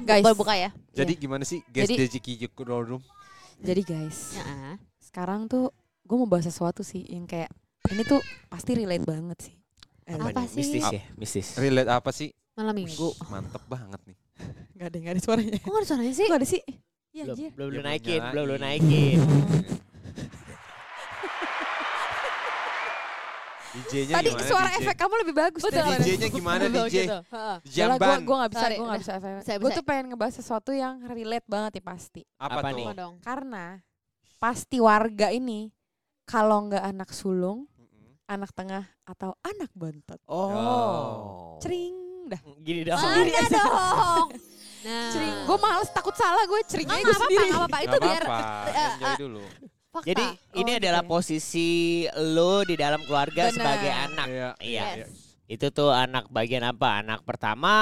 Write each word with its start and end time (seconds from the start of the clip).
Dia 0.00 0.18
Guys. 0.18 0.24
baru 0.24 0.36
buka 0.36 0.54
ya. 0.56 0.70
Jadi 0.90 1.12
gimana 1.14 1.44
sih 1.44 1.60
guys 1.68 1.86
Jadi- 1.86 1.96
Dejiki 2.08 2.32
Room? 2.58 3.02
Jadi 3.60 3.82
guys, 3.84 4.40
Heeh. 4.40 4.80
sekarang 4.98 5.44
tuh 5.44 5.68
gue 6.02 6.16
mau 6.16 6.24
bahas 6.24 6.48
sesuatu 6.48 6.80
sih 6.80 7.04
yang 7.06 7.28
kayak 7.28 7.52
ini 7.92 8.02
tuh 8.02 8.18
pasti 8.48 8.72
relate 8.72 9.04
banget 9.04 9.38
sih. 9.50 9.54
Eh, 10.08 10.16
Apa 10.16 10.32
nih? 10.32 10.48
sih? 10.48 10.58
Mistis 10.64 10.84
ya, 10.88 11.02
mistis. 11.14 11.46
Relate 11.60 11.90
apa 11.92 12.10
sih? 12.10 12.32
Malam 12.56 12.72
minggu. 12.74 13.12
Wih, 13.12 13.28
Mantep 13.28 13.62
banget 13.68 14.00
nih. 14.08 14.16
Gak 14.74 14.86
ada, 14.88 14.96
gak 14.98 15.12
ada 15.12 15.20
suaranya. 15.20 15.58
Kok 15.60 15.68
gak 15.68 15.80
ada 15.84 15.88
suaranya 15.88 16.14
sih? 16.16 16.26
Kok 16.26 16.38
ada 16.40 16.48
sih? 16.48 16.62
Iya 17.10 17.24
Belum, 17.26 17.36
belum 17.52 17.68
lu 17.68 17.76
Ya, 17.76 17.84
naikin, 17.84 18.20
belum 18.32 18.44
belum 18.48 18.60
naikin. 18.62 19.18
DJ-nya 23.70 24.14
Tadi 24.16 24.28
gimana 24.28 24.44
suara 24.44 24.68
DJ? 24.68 24.78
efek 24.80 24.96
kamu 24.96 25.14
lebih 25.20 25.34
bagus 25.36 25.62
Betul. 25.62 25.84
DJ-nya 25.94 26.28
gimana 26.28 26.62
Betul 26.64 26.86
DJ? 26.86 26.96
gitu. 26.96 27.18
Jamban. 27.64 28.18
gue 28.20 28.36
gak 28.36 28.50
bisa, 28.50 28.66
gue 28.68 28.82
gak 28.84 29.00
bisa 29.00 29.12
efek. 29.14 29.30
Gue 29.56 29.70
bisa. 29.70 29.78
tuh 29.78 29.84
pengen 29.84 30.04
ngebahas 30.08 30.34
sesuatu 30.34 30.70
yang 30.72 30.94
relate 31.06 31.46
banget 31.46 31.72
ya 31.78 31.84
pasti. 31.84 32.22
Apa, 32.36 32.50
Apa 32.56 32.60
tuh? 32.66 32.76
nih? 32.76 32.84
Apa 32.84 32.94
dong? 32.96 33.14
Karena 33.20 33.64
pasti 34.36 34.76
warga 34.76 35.28
ini 35.28 35.70
kalau 36.24 36.66
nggak 36.66 36.84
anak 36.84 37.10
sulung, 37.10 37.70
Mm-mm. 37.72 38.18
anak 38.26 38.50
tengah 38.50 38.84
atau 39.04 39.38
anak 39.40 39.70
bontot. 39.70 40.18
Oh. 40.26 41.58
Cering 41.58 41.94
dah. 42.26 42.40
Gini 42.58 42.82
dong. 42.82 42.98
Sendiri 42.98 43.30
dong? 43.54 44.26
Nah. 44.80 45.10
Cering. 45.12 45.34
Gue 45.44 45.58
males 45.58 45.90
takut 45.90 46.14
salah 46.14 46.42
gue 46.42 46.60
cering 46.64 46.86
Nggak 46.86 46.96
aja 46.96 47.06
apa-apa, 47.06 47.22
sendiri. 47.22 47.46
nggak 47.46 47.60
apa-apa. 47.60 47.78
Itu 47.78 47.90
Gak 47.92 48.02
biar 48.02 48.22
dulu. 49.16 49.42
Fakta. 49.90 50.06
Jadi 50.06 50.24
ini 50.56 50.70
Oh, 50.72 50.78
adalah 50.78 51.02
gitu 51.02 51.10
ya. 51.10 51.12
posisi 51.12 51.68
lo 52.16 52.62
di 52.62 52.74
dalam 52.74 53.00
keluarga 53.04 53.50
Benar. 53.50 53.54
sebagai 53.54 53.90
anak. 53.92 54.26
Iya. 54.30 54.50
Iya. 54.62 54.84
Yes. 55.04 55.10
Itu 55.44 55.66
tuh 55.70 55.90
anak 55.90 56.30
bagian 56.30 56.62
apa? 56.62 57.02
Anak 57.02 57.26
pertama. 57.26 57.74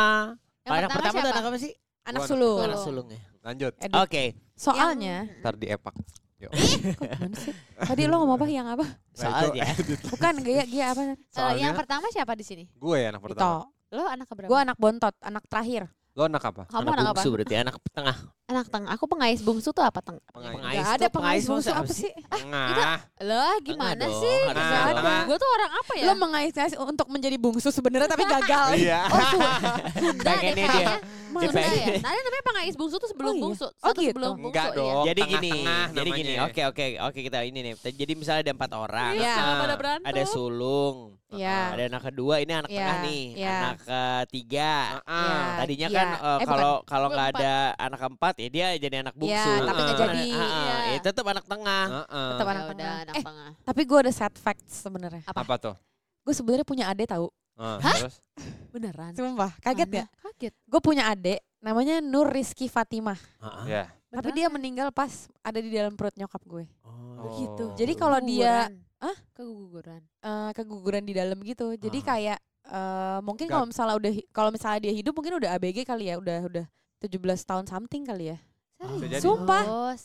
Yang 0.64 0.73
anak 0.75 0.91
pertama 0.91 0.97
pertama 0.97 1.12
tuh 1.12 1.20
siapa? 1.20 1.36
anak 1.36 1.45
apa 1.45 1.59
sih? 1.61 1.73
Anak 2.09 2.20
sulung. 2.25 2.59
Anak 2.64 2.81
sulung 2.81 3.06
ya. 3.12 3.20
Lanjut. 3.45 3.73
Oke. 3.95 4.25
Soalnya, 4.56 5.29
Ntar 5.39 5.55
di 5.55 5.67
epak. 5.69 5.95
Yuk. 6.39 6.51
kok 6.55 7.03
gimana 7.03 7.34
sih? 7.34 7.53
Tadi 7.77 8.03
lo 8.06 8.14
ngomong 8.23 8.39
apa? 8.39 8.47
Yang 8.47 8.69
apa? 8.79 8.86
Soalnya 9.19 9.67
Bukan, 10.06 10.34
gaya, 10.47 10.62
gaya 10.70 10.86
apa? 10.95 11.03
Eh, 11.11 11.17
Soalnya 11.34 11.64
yang 11.70 11.77
pertama 11.77 12.06
siapa 12.14 12.33
di 12.39 12.45
sini? 12.47 12.64
gue 12.70 12.97
ya 12.97 13.11
anak 13.11 13.20
Itu. 13.20 13.29
pertama. 13.34 13.67
Lo 13.91 14.05
anak 14.06 14.27
keberapa? 14.31 14.48
Gue 14.48 14.59
anak 14.62 14.77
bontot, 14.79 15.14
anak 15.19 15.45
terakhir. 15.51 15.83
Lo 16.14 16.23
anak 16.25 16.42
apa? 16.45 16.62
Kamu 16.70 16.79
anak 16.83 16.95
anak 16.95 17.05
apa? 17.05 17.14
bungsu 17.19 17.29
berarti 17.34 17.55
anak 17.59 17.75
tengah. 17.91 18.17
Anak 18.48 18.72
tengah. 18.72 18.96
Aku 18.96 19.04
pengais 19.04 19.44
bungsu 19.44 19.68
tuh 19.70 19.84
apa 19.84 20.00
tengah? 20.00 20.24
Pengais. 20.32 20.56
Pengais 20.56 20.80
Gak 20.80 20.88
ada 20.88 21.04
tuh- 21.04 21.12
pengais 21.12 21.44
bungsu 21.44 21.68
apa 21.68 21.92
sih? 21.92 22.08
Tengah. 22.32 22.96
Lah 23.20 23.55
gimana 23.60 23.92
Tengah 24.00 24.20
sih? 24.24 24.40
Nah, 24.48 24.88
Gak. 24.96 25.20
Gue 25.28 25.36
tuh 25.36 25.50
orang 25.52 25.70
apa 25.70 25.92
ya? 25.92 26.05
Lo 26.08 26.12
mengais 26.16 26.52
untuk 26.80 27.06
menjadi 27.08 27.36
bungsu 27.36 27.68
sebenarnya 27.68 28.08
tapi 28.08 28.24
gagal. 28.24 28.66
Iya. 28.80 29.05
Oh 29.05 29.20
Su- 29.20 29.40
Sunda 30.00 30.32
deh 30.32 30.38
dia. 30.48 30.64
kayaknya. 30.64 30.96
Dia 31.28 31.44
Sunda 31.44 31.60
ya? 31.60 31.86
Tadi 32.00 32.18
namanya 32.24 32.44
pengais 32.46 32.74
bungsu 32.74 32.96
tuh 32.96 33.08
sebelum 33.12 33.28
Oh 33.28 33.36
iya? 33.36 33.42
bungsu. 33.45 33.67
Oh 33.68 33.92
gitu? 33.92 34.00
sebelum 34.08 34.33
bungsu. 34.33 34.48
Enggak 34.48 34.67
iya. 34.67 34.78
dong. 34.80 35.05
Jadi 35.05 35.20
gini, 35.28 35.52
jadi 35.92 36.11
gini. 36.11 36.33
Oke 36.40 36.62
oke 36.64 36.84
oke 37.05 37.18
kita 37.20 37.39
ini 37.44 37.58
nih. 37.62 37.73
Jadi 37.77 38.12
misalnya 38.17 38.42
ada 38.42 38.52
empat 38.56 38.70
orang. 38.73 39.12
Iya. 39.12 39.34
Nah, 39.36 39.56
pada 39.61 39.77
berantem. 39.77 40.08
Ada 40.08 40.23
sulung. 40.24 41.20
Iya. 41.28 41.77
Ada 41.77 41.83
anak 41.92 42.02
kedua, 42.08 42.40
ini 42.40 42.52
anak 42.55 42.73
Iya, 42.73 42.80
tengah 42.80 42.98
nih. 43.05 43.24
iya. 43.36 43.52
Anak 43.61 43.77
ketiga. 43.84 44.73
Ah. 45.05 45.61
Tadinya 45.61 45.89
Iya. 45.92 45.98
kan 46.00 46.08
eh, 46.08 46.39
Eh, 46.40 46.46
kalau 46.48 46.74
kalau 46.89 47.08
nggak 47.12 47.28
ada 47.36 47.55
anak 47.77 47.98
keempat 48.00 48.34
ya 48.38 48.48
dia 48.48 48.66
jadi 48.78 48.96
anak 49.02 49.14
Iya, 49.14 49.18
bungsu. 49.18 49.50
tapi 49.60 49.80
nggak 49.80 49.90
Ah, 49.90 50.00
jadi. 50.00 50.26
ah, 50.30 50.38
ah, 50.38 50.48
Iya. 50.54 50.76
ya 50.88 50.98
tetap 51.02 51.24
anak 51.26 51.44
tengah. 51.44 51.84
Heeh. 51.90 52.28
Tetap 52.30 52.46
Ya 52.46 52.50
anak 52.50 52.62
udah 52.62 52.70
tengah. 52.72 52.96
anak 53.00 53.14
Eh, 53.14 53.24
tengah. 53.24 53.50
tapi 53.62 53.82
gue 53.82 53.98
ada 53.98 54.12
sad 54.12 54.34
fact 54.34 54.62
sebenarnya. 54.64 55.22
Apa 55.26 55.54
tuh? 55.58 55.74
Gue 56.22 56.32
sebenarnya 56.32 56.62
punya 56.62 56.84
adik 56.86 57.08
tahu. 57.08 57.26
Ah, 57.52 57.82
Hah? 57.82 57.96
Terus? 57.98 58.16
Beneran? 58.70 59.12
Sumpah, 59.12 59.50
kaget 59.58 59.88
Mana? 59.88 59.98
ya? 59.98 60.04
Kaget. 60.22 60.54
Gue 60.64 60.80
punya 60.80 61.04
adik 61.08 61.40
namanya 61.58 61.98
Nur 61.98 62.30
Rizky 62.30 62.66
Fatimah. 62.66 63.18
Ah, 63.36 63.46
ah. 63.52 63.64
Ya. 63.66 63.84
Tapi 64.08 64.30
Beneran? 64.30 64.36
dia 64.38 64.48
meninggal 64.48 64.88
pas 64.88 65.10
ada 65.42 65.58
di 65.58 65.68
dalam 65.68 65.92
perut 65.92 66.14
nyokap 66.14 66.40
gue. 66.40 66.64
Oh. 66.80 67.34
Gitu. 67.34 67.64
Jadi 67.76 67.92
kalau 67.92 68.16
dia 68.20 68.70
Keguguran. 68.70 68.86
Hah? 68.98 69.16
Keguguran. 69.32 70.02
eh, 70.20 70.50
keguguran 70.52 71.02
di 71.02 71.12
dalam 71.12 71.38
gitu. 71.40 71.74
Jadi 71.74 71.98
Ah. 71.98 72.06
kayak 72.06 72.38
eh, 72.64 73.18
mungkin 73.20 73.48
kalau 73.48 73.64
misalnya 73.64 73.96
udah 73.96 74.12
kalau 74.28 74.50
misalnya 74.50 74.80
dia 74.80 74.92
hidup 74.92 75.10
mungkin 75.10 75.34
udah 75.34 75.50
ABG 75.52 75.82
kali 75.82 76.05
ya, 76.06 76.16
udah 76.16 76.44
udah 76.44 76.66
17 76.98 77.19
tahun 77.47 77.64
something 77.67 78.03
kali 78.07 78.35
ya. 78.35 78.39
Serius? 78.79 79.23
Sumpah. 79.23 79.64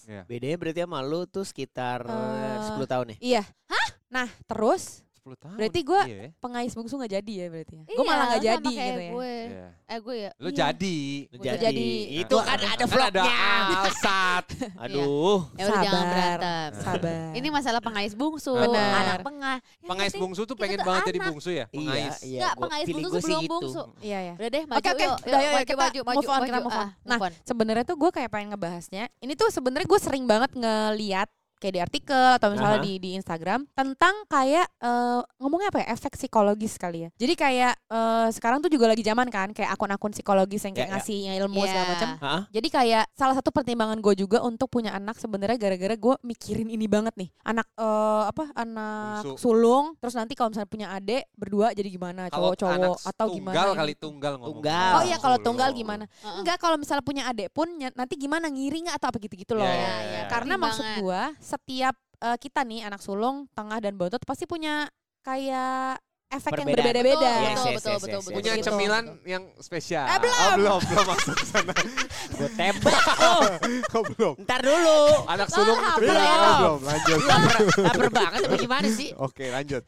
Ya. 0.09 0.25
Bedanya 0.25 0.57
berarti 0.57 0.81
sama 0.81 0.99
lu 1.05 1.29
tuh 1.29 1.45
sekitar 1.45 2.09
Eh, 2.09 2.57
10 2.73 2.89
tahun 2.89 3.05
ya? 3.13 3.17
Iya. 3.21 3.43
Hah? 3.69 3.87
Nah, 4.09 4.29
terus 4.49 5.02
10 5.23 5.39
tahun. 5.39 5.55
Berarti 5.55 5.79
gua- 5.81 6.03
Iya. 6.03 6.19
ya? 6.19 6.29
pengais 6.35 6.73
bungsu 6.73 6.93
nggak 6.93 7.13
jadi 7.15 7.31
ya 7.33 7.45
berarti 7.47 7.73
ya. 7.73 7.83
Iya, 7.83 7.95
gue 7.95 8.03
malah 8.03 8.27
sama 8.27 8.37
jadi 8.37 8.59
gitu 8.59 8.75
ya. 8.99 9.09
Gue. 9.09 9.35
Iya. 9.47 9.67
Eh 9.87 9.97
gue 9.97 10.15
ya. 10.17 10.31
Lu 10.35 10.49
Iya. 10.49 10.57
jadi. 10.59 10.97
Lu 11.23 11.37
jadi. 11.39 11.63
jadi. 11.63 11.87
Itu 12.19 12.35
Nah, 12.35 12.43
kan 12.43 12.51
ada 12.51 12.59
Kan 12.59 12.75
ada 12.75 12.85
vlognya. 12.85 13.33
Alsat. 13.79 14.45
Aduh. 14.83 15.39
Ya 15.53 15.63
udah 15.63 15.79
jangan 15.79 15.87
Sabar. 15.95 16.11
berantem. 16.11 16.69
Sabar. 16.77 17.31
Ini 17.33 17.47
masalah 17.49 17.79
pengais 17.79 18.13
bungsu, 18.13 18.51
Benar. 18.53 18.91
anak 18.99 19.17
tengah. 19.23 19.57
Yang 19.63 19.87
Pengais 19.87 20.13
bungsu 20.13 20.41
tuh 20.43 20.55
pengen 20.55 20.77
tuh 20.77 20.85
banget 20.85 21.03
jadi 21.07 21.19
anak. 21.19 21.29
bungsu 21.31 21.49
ya? 21.49 21.55
Iya, 21.55 21.67
Pengais. 21.71 22.15
iya. 22.21 22.39
Nggak, 22.43 22.53
gua- 22.53 22.63
pengais 22.67 22.87
bungsu 22.89 23.09
sebelum 23.15 23.41
gitu. 23.41 23.51
bungsu. 23.53 23.81
Iya 24.01 24.19
ya. 24.19 24.33
Udah 24.35 24.49
deh, 24.51 24.63
maju 24.65 24.77
Oke, 24.77 24.89
oke. 24.89 24.99
yuk. 24.99 25.15
Udah, 25.23 25.39
yuk, 25.39 25.51
maju, 25.53 25.63
kita 25.63 25.77
maju, 25.79 25.99
maju, 26.03 26.17
move 26.19 26.27
on, 26.27 26.39
maju. 26.43 26.69
Ah, 26.69 26.89
Nah. 27.05 27.19
Sebenarnya 27.43 27.85
tuh 27.85 27.95
gue 27.95 28.11
kayak 28.11 28.29
pengen 28.29 28.47
ngebahasnya. 28.51 29.07
Ini 29.17 29.33
tuh 29.33 29.47
sebenarnya 29.49 29.87
gue 29.87 29.99
sering 29.99 30.25
banget 30.25 30.51
ngeliat 30.53 31.29
kayak 31.63 31.73
di 31.73 31.81
artikel 31.81 32.27
atau 32.35 32.51
misalnya 32.51 32.77
Aha. 32.77 32.83
di 32.83 32.93
di 32.99 33.09
Instagram 33.15 33.63
tentang 33.71 34.11
kayak 34.27 34.67
eh, 34.77 35.19
ngomongnya 35.39 35.71
apa 35.71 35.79
ya 35.79 35.95
efek 35.95 36.13
psikologis 36.13 36.75
kali 36.75 37.07
ya. 37.07 37.09
Jadi 37.15 37.33
kayak 37.33 37.73
eh, 37.79 38.27
sekarang 38.29 38.59
tuh 38.59 38.67
juga 38.67 38.91
lagi 38.91 38.99
zaman 38.99 39.31
kan 39.31 39.49
kayak 39.49 39.71
akun-akun 39.71 40.11
psikologis 40.11 40.59
yang 40.61 40.73
kayak 40.73 40.81
Ya, 40.83 40.89
ya. 40.89 40.93
ngasih 40.99 41.17
ilmu 41.39 41.61
segala 41.63 41.79
Iya. 41.79 41.91
macam. 41.95 42.09
Hah? 42.19 42.41
Jadi 42.51 42.67
kayak 42.67 43.03
salah 43.13 43.31
satu 43.33 43.49
pertimbangan 43.49 43.95
gue 43.97 44.13
juga 44.17 44.43
untuk 44.43 44.67
punya 44.67 44.91
anak 44.91 45.15
sebenarnya 45.15 45.55
gara-gara 45.55 45.95
gue 45.95 46.15
mikirin 46.21 46.67
ini 46.67 46.83
banget 46.85 47.15
nih. 47.15 47.29
Anak 47.45 47.71
eh, 47.73 48.23
apa 48.27 48.43
anak 48.53 49.23
Bungsu. 49.23 49.39
sulung 49.39 49.95
terus 49.97 50.13
nanti 50.13 50.33
kalau 50.33 50.51
misalnya 50.51 50.67
punya 50.67 50.87
adik 50.91 51.23
berdua 51.33 51.71
jadi 51.71 51.87
gimana 51.87 52.27
cowok-cowok 52.27 52.97
atau 53.05 53.27
tunggal 53.29 53.39
gimana? 53.63 53.79
kali 53.79 53.93
gitu. 53.95 54.03
tunggal 54.03 54.33
ngomong. 54.35 54.49
Tunggal. 54.59 54.91
Oh 54.99 55.03
iya 55.05 55.17
kalau 55.21 55.37
tunggal 55.39 55.69
gimana? 55.71 56.03
Heeh. 56.19 56.35
Enggak 56.41 56.57
kalau 56.59 56.75
misalnya 56.75 57.05
punya 57.05 57.23
adik 57.29 57.53
pun 57.53 57.69
nanti 57.95 58.13
gimana 58.17 58.49
ngiri 58.49 58.89
nggak 58.89 58.97
atau 58.97 59.07
apa 59.07 59.17
gitu-gitu 59.21 59.53
loh. 59.53 59.63
Iya, 59.63 59.71
Iya, 59.73 59.85
iya, 59.85 59.93
iya. 60.03 60.11
iya. 60.19 60.23
Karena 60.27 60.55
maksud 60.57 60.83
Pertimbangan. 60.83 61.29
Setiap 61.53 61.93
eh, 62.19 62.37
kita 62.37 62.61
nih 62.61 62.81
anak 62.83 62.99
sulung, 62.99 63.45
tengah 63.51 63.77
dan 63.77 63.93
bontot 63.93 64.21
pasti 64.23 64.43
punya 64.43 64.89
kayak 65.21 65.99
efek 66.29 66.49
yang 66.51 66.65
Perbedaan. 66.65 66.81
berbeda-beda. 66.81 67.13
Betul, 67.13 67.43
Yes, 67.45 67.53
betul, 67.53 67.53
yes, 67.53 67.53
betul, 67.53 67.69
yes, 67.69 67.77
betul, 67.77 67.93
yes, 67.93 68.01
betul. 68.01 68.33
Punya 68.33 68.51
Gitu. 68.53 68.65
cemilan 68.65 69.03
yang 69.23 69.43
spesial. 69.61 70.05
Eh, 70.07 70.17
belum. 70.17 70.33
Oh, 70.33 70.49
belum, 70.55 70.79
belum 70.81 71.05
masuk 71.05 71.35
ke 71.35 71.45
sana. 71.45 71.73
Gue 72.33 72.49
tembak. 72.51 73.01
Oh, 73.21 73.41
Oh, 73.93 74.03
belum. 74.09 74.33
ntar 74.41 74.59
dulu. 74.59 74.99
Anak 75.29 75.47
sulung 75.47 75.77
Belum. 75.77 75.93
cemilan. 75.93 76.25
Oh, 76.25 76.55
belum. 76.57 76.79
Lanjut. 76.83 77.19
Laper, 77.21 77.53
laper 77.85 78.07
banget 78.09 78.39
apa 78.41 78.55
gimana 78.57 78.87
sih? 78.89 79.09
Oke, 79.15 79.45
lanjut. 79.47 79.83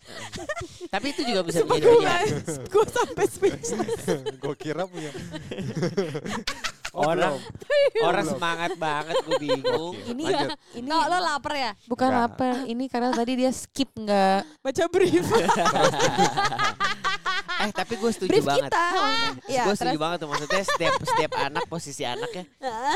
Tapi 0.86 1.06
itu 1.10 1.22
juga 1.26 1.42
bisa 1.42 1.60
Sumpah 1.60 1.76
menjadi 1.82 2.30
gue 2.62 2.86
sampai 2.86 3.26
speechless. 3.26 4.00
Gue 4.44 4.54
kira 4.56 4.86
punya. 4.86 5.10
Orang 6.96 7.36
Oh, 7.96 8.08
orang 8.08 8.24
belum. 8.24 8.34
semangat 8.36 8.72
banget 8.76 9.16
gue 9.22 9.36
bingung. 9.38 9.96
Ini 10.06 10.24
lanjut. 10.26 10.60
ini 10.74 10.88
Kok 10.88 11.06
lo 11.08 11.18
lapar 11.18 11.54
ya? 11.56 11.72
bukan 11.88 12.08
Enggak. 12.08 12.22
lapar, 12.28 12.56
ini 12.66 12.84
karena 12.86 13.10
tadi 13.10 13.32
dia 13.36 13.52
skip 13.52 13.88
nggak 13.90 14.40
baca 14.60 14.84
brief. 14.90 15.26
Eh 17.58 17.72
tapi 17.72 17.94
gue 17.96 18.12
setuju 18.12 18.30
brief 18.30 18.44
banget. 18.44 18.68
kita. 18.68 18.84
Iya, 19.46 19.64
gue 19.64 19.74
setuju 19.74 19.90
terus- 19.90 20.02
banget 20.02 20.18
tuh 20.18 20.28
maksudnya 20.28 20.64
setiap 20.66 20.94
setiap 21.02 21.32
anak 21.38 21.64
posisi 21.66 22.04
anaknya 22.04 22.44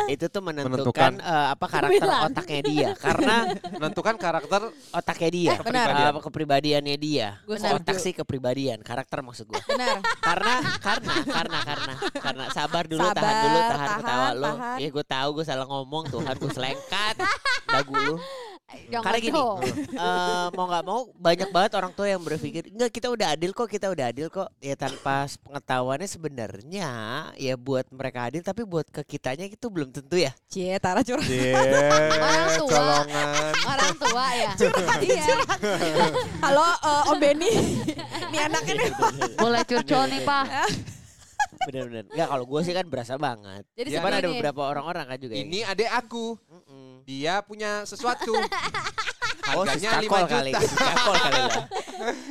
itu 0.07 0.25
tuh 0.25 0.41
menentukan, 0.41 0.75
Menentukan. 0.75 1.13
eh, 1.17 1.47
apa 1.49 1.65
karakter 1.65 2.01
Bilang. 2.01 2.21
otaknya 2.27 2.61
dia 2.61 2.89
karena 2.95 3.35
Menentukan 3.71 4.15
karakter 4.15 4.61
otaknya 4.91 5.29
dia, 5.29 5.51
Eh, 5.51 5.59
benar. 5.61 5.87
eh, 5.89 6.07
apa 6.09 6.19
kepribadiannya 6.21 6.95
dia. 6.95 7.27
Benar. 7.43 7.71
Otak 7.75 7.97
sih 7.97 8.11
kepribadian, 8.11 8.81
karakter 8.81 9.21
maksud 9.21 9.45
gue. 9.45 9.61
Benar. 9.65 10.03
karena 10.19 10.53
karena 10.77 11.13
karena 11.23 11.59
karena 11.63 11.93
karena 12.13 12.43
sabar 12.51 12.83
dulu 12.83 12.99
tahan 13.01 13.15
Sabar, 13.15 13.35
dulu 13.41 13.59
tahan, 13.59 13.71
tahan, 13.79 13.99
ketawa 13.99 14.27
lo. 14.33 14.51
tahan. 14.51 14.77
Ya 14.77 14.89
gue 14.89 15.05
tahu 15.05 15.29
gue 15.31 15.45
salah 15.45 15.65
ngomong 15.65 16.03
Tuhan 16.07 16.35
gue 16.35 16.51
selengkat 16.51 17.15
dagu 17.65 17.93
lu. 17.95 18.15
Jangan 18.89 19.05
Karena 19.05 19.17
gini, 19.17 19.41
eh, 19.97 20.47
mau 20.53 20.65
nggak 20.69 20.83
mau 20.85 20.99
banyak 21.17 21.49
banget 21.49 21.71
orang 21.73 21.89
tua 21.93 22.05
yang 22.05 22.21
berpikir 22.21 22.69
enggak 22.69 22.93
kita 22.93 23.09
udah 23.09 23.33
adil 23.33 23.49
kok 23.53 23.65
kita 23.65 23.89
udah 23.89 24.05
adil 24.13 24.29
kok 24.29 24.49
ya 24.61 24.77
tanpa 24.77 25.25
pengetahuannya 25.41 26.05
sebenarnya 26.05 26.89
ya 27.33 27.53
buat 27.57 27.89
mereka 27.89 28.29
adil 28.29 28.45
tapi 28.45 28.65
buat 28.69 28.85
ke 28.93 29.01
kitanya 29.17 29.49
itu 29.49 29.67
belum 29.73 29.89
tentu 29.89 30.21
ya 30.21 30.33
Cie, 30.49 30.77
Tara 30.77 31.01
curhat. 31.01 31.25
Orang 31.29 32.49
tua. 32.57 32.69
colongan. 32.69 33.53
Orang 33.65 33.93
tua 33.97 34.25
ya. 34.33 34.51
Iya. 34.99 35.25
Halo 36.43 36.65
eh, 36.65 37.09
Om 37.09 37.17
Benny. 37.21 37.53
Ini 38.29 38.37
anaknya 38.49 38.73
nih. 38.75 38.91
Boleh 39.37 39.61
curcol 39.65 40.03
nih, 40.11 40.21
Pak. 40.25 40.97
Bener-bener 41.67 42.05
enggak 42.07 42.27
kalau 42.31 42.45
gue 42.47 42.61
sih 42.63 42.73
kan 42.75 42.85
berasa 42.87 43.13
banget 43.19 43.63
Jadi 43.75 43.89
Ya, 43.91 43.99
cuman 43.99 44.11
ada 44.15 44.27
beberapa 44.31 44.61
orang-orang 44.63 45.05
kan 45.11 45.17
juga 45.19 45.33
yang 45.35 45.51
Ini 45.51 45.59
adik 45.67 45.89
aku. 45.91 46.25
Mm-mm. 46.47 47.03
Dia 47.03 47.41
punya 47.43 47.83
sesuatu. 47.83 48.31
Oh, 49.49 49.63
Harganya 49.63 49.89
sis 49.89 49.99
5 49.99 50.03
kakol 50.03 50.19
juta. 50.21 50.35
kali. 50.35 50.51
kali 50.51 51.39
lah. 51.41 51.63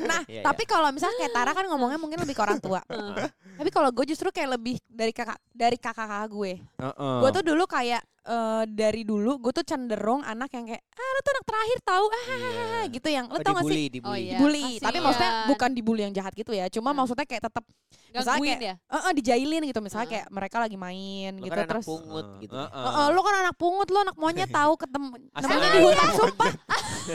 Nah, 0.00 0.20
Iya, 0.24 0.42
tapi 0.42 0.62
kalau 0.64 0.88
misalnya 0.88 1.16
kayak 1.18 1.32
Tara 1.32 1.50
kan 1.52 1.64
ngomongnya 1.66 1.96
mungkin 1.96 2.18
lebih 2.18 2.32
ke 2.32 2.42
orang 2.42 2.58
tua. 2.58 2.80
tapi 3.58 3.70
kalau 3.70 3.90
gue 3.90 4.04
justru 4.06 4.28
kayak 4.28 4.54
lebih 4.54 4.76
dari 4.86 5.10
kakak 5.10 5.38
dari 5.48 5.76
kakak-kakak 5.76 6.28
gue. 6.28 6.52
Heeh. 6.60 7.16
Gue 7.18 7.30
tuh 7.32 7.42
dulu 7.42 7.64
kayak 7.64 8.00
eh, 8.22 8.64
dari 8.66 9.02
dulu 9.02 9.40
gue 9.40 9.52
tuh 9.52 9.64
cenderung 9.64 10.20
anak 10.22 10.52
yang 10.52 10.64
kayak 10.64 10.84
ah 10.84 11.08
lu 11.08 11.20
tuh 11.20 11.32
anak 11.32 11.44
terakhir 11.44 11.78
tahu 11.80 12.04
ah 12.06 12.24
Iya. 12.28 12.92
gitu 12.92 13.08
yang 13.08 13.24
lo 13.26 13.34
Oh, 13.34 13.40
tau 13.40 13.54
gak 13.54 13.64
sih 13.66 13.88
dibully. 13.88 14.04
Oh, 14.04 14.14
iya. 14.14 14.32
dibully 14.36 14.64
tapi 14.78 14.98
maksudnya 14.98 15.32
bukan 15.46 15.70
dibully 15.72 16.02
yang 16.02 16.14
jahat 16.14 16.32
gitu 16.32 16.52
ya 16.52 16.68
cuma 16.68 16.90
Hmm. 16.90 16.98
maksudnya 16.98 17.24
kayak 17.24 17.42
tetap 17.42 17.64
Misalnya 18.10 18.40
kayak- 18.42 18.60
ya. 18.62 18.74
eh 18.76 19.00
eh, 19.02 19.12
dijailin 19.14 19.62
gitu 19.64 19.80
misalnya 19.80 20.04
Hmm. 20.04 20.14
kayak 20.14 20.26
mereka 20.30 20.56
lagi 20.58 20.76
main 20.76 21.32
Lo 21.34 21.42
gitu 21.42 21.52
kan 21.52 21.58
anak 21.58 21.70
terus 21.70 21.86
pungut 21.86 22.26
gitu. 22.38 22.52
Heeh. 22.52 22.68
Eh, 22.78 22.92
eh, 22.94 23.08
lu 23.08 23.20
kan 23.22 23.34
anak 23.38 23.54
pungut 23.54 23.88
lu 23.88 23.98
anak 23.98 24.16
monyet 24.16 24.50
tahu 24.50 24.72
ketemu 24.76 25.06
namanya 25.34 25.68
di 25.70 25.78
hutan 25.78 25.96
anak 25.98 26.14
sumpah 26.14 26.52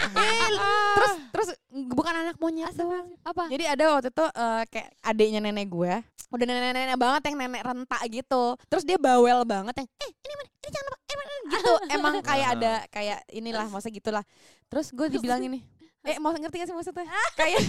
Eh, 0.00 0.48
terus 0.96 1.14
terus 1.30 1.48
bukan 1.70 2.14
anak 2.16 2.36
monyet 2.40 2.72
doang. 2.74 3.04
Apa? 3.22 3.46
jadi 3.52 3.76
ada 3.76 3.84
waktu 3.94 4.08
itu 4.08 4.26
eh, 4.26 4.62
kayak 4.72 4.88
adiknya 5.04 5.40
nenek 5.44 5.68
gue 5.68 5.94
udah 6.30 6.46
nenek-nenek 6.46 6.94
banget 6.94 7.22
yang 7.26 7.36
nenek 7.42 7.62
rentak 7.66 8.00
gitu. 8.06 8.54
Terus 8.70 8.84
dia 8.86 8.98
bawel 9.02 9.42
banget 9.42 9.82
yang 9.82 9.88
eh 9.90 10.10
ini 10.14 10.34
mana? 10.38 10.48
Ini 10.50 10.68
jangan 10.70 10.86
apa 10.86 10.98
eh, 11.02 11.16
mana?" 11.18 11.32
gitu. 11.34 11.72
Emang 11.98 12.14
kayak 12.22 12.48
ada 12.58 12.72
kayak 12.88 13.18
inilah 13.34 13.66
masa 13.66 13.90
gitulah. 13.90 14.22
Terus 14.70 14.94
gue 14.94 15.06
dibilang 15.10 15.42
ini 15.42 15.58
eh 16.02 16.16
mau 16.16 16.32
ngerti 16.32 16.56
gak 16.56 16.64
sih 16.64 16.72
maksudnya 16.72 17.04
kayak 17.34 17.60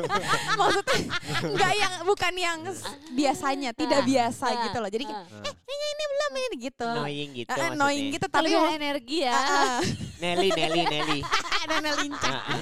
maksudnya 0.60 0.98
nggak 1.42 1.72
yang 1.74 1.92
bukan 2.04 2.32
yang 2.34 2.58
biasanya 3.10 3.70
tidak 3.72 4.00
Ah, 4.00 4.06
biasa 4.06 4.44
ah, 4.46 4.62
gitu 4.62 4.78
loh 4.78 4.88
jadi 4.88 5.04
kayak, 5.04 5.24
ah. 5.26 5.42
eh 5.42 5.54
ini 5.66 5.86
ini 5.88 6.04
belum 6.06 6.32
ini 6.32 6.56
gitu 6.62 6.86
Annoying 6.88 7.30
gitu 7.34 7.50
maksudnya. 7.50 7.74
annoying 7.74 8.06
gitu 8.10 8.26
tapi 8.26 8.46
Kelebihan 8.46 8.72
energi 8.72 9.16
ya. 9.20 9.34
Ah. 9.34 9.80
Nelly, 10.20 10.48
Nelly, 10.50 10.82
Nelly. 10.86 11.20
nenek 11.70 11.94
lincah 11.98 12.30
Ah, 12.30 12.42
ah. 12.46 12.58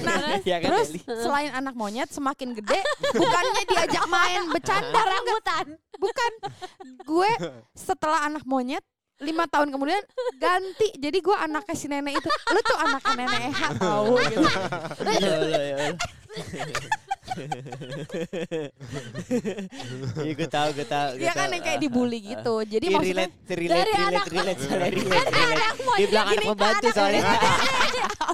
Nah, 0.00 0.18
Ya 0.42 0.56
kan, 0.58 0.68
terus 0.70 0.88
Nelly? 0.90 1.00
selain 1.18 1.50
anak 1.52 1.74
monyet 1.74 2.08
semakin 2.08 2.48
gede 2.54 2.80
bukannya 3.12 3.62
diajak 3.66 4.04
main 4.06 4.42
bercanda 4.48 5.00
rambutan 5.02 5.66
bukan 5.94 6.32
gue 7.02 7.30
setelah 7.74 8.24
anak 8.24 8.44
monyet 8.44 8.80
lima 9.20 9.44
tahun 9.46 9.68
kemudian 9.68 10.00
ganti 10.36 10.96
jadi 10.96 11.18
gue 11.18 11.36
anaknya 11.38 11.74
si 11.74 11.86
nenek 11.86 12.16
itu 12.16 12.28
lu 12.46 12.60
tuh 12.62 12.78
anaknya 12.78 13.12
nenek 13.18 13.40
Eha 13.46 13.68
tahu 13.74 14.14
gitu 14.18 14.40
Ya 14.40 15.28
Allah, 15.30 15.60
ya 15.62 15.76
Allah. 15.78 15.98
Iya 20.16 20.32
gue 20.34 20.48
tahu, 20.48 20.68
gue 20.72 20.86
tahu. 20.86 21.08
gue 21.14 21.22
Iya 21.22 21.32
kan 21.32 21.48
yang 21.48 21.62
kayak 21.62 21.78
dibully 21.78 22.18
gitu 22.22 22.54
jadi 22.62 22.80
Iya, 22.82 22.94
maksudnya 22.94 23.26
relate, 23.28 23.34
relate, 23.50 23.76
dari 23.76 23.92
relate, 23.92 24.08
anak- 24.10 24.26
relate, 24.26 24.60
relate, 24.62 24.96
relate. 25.04 25.76
Di 25.92 26.04
belakang 26.06 26.32
anak 26.32 26.44
pembantu 26.46 26.86
soalnya. 26.90 27.22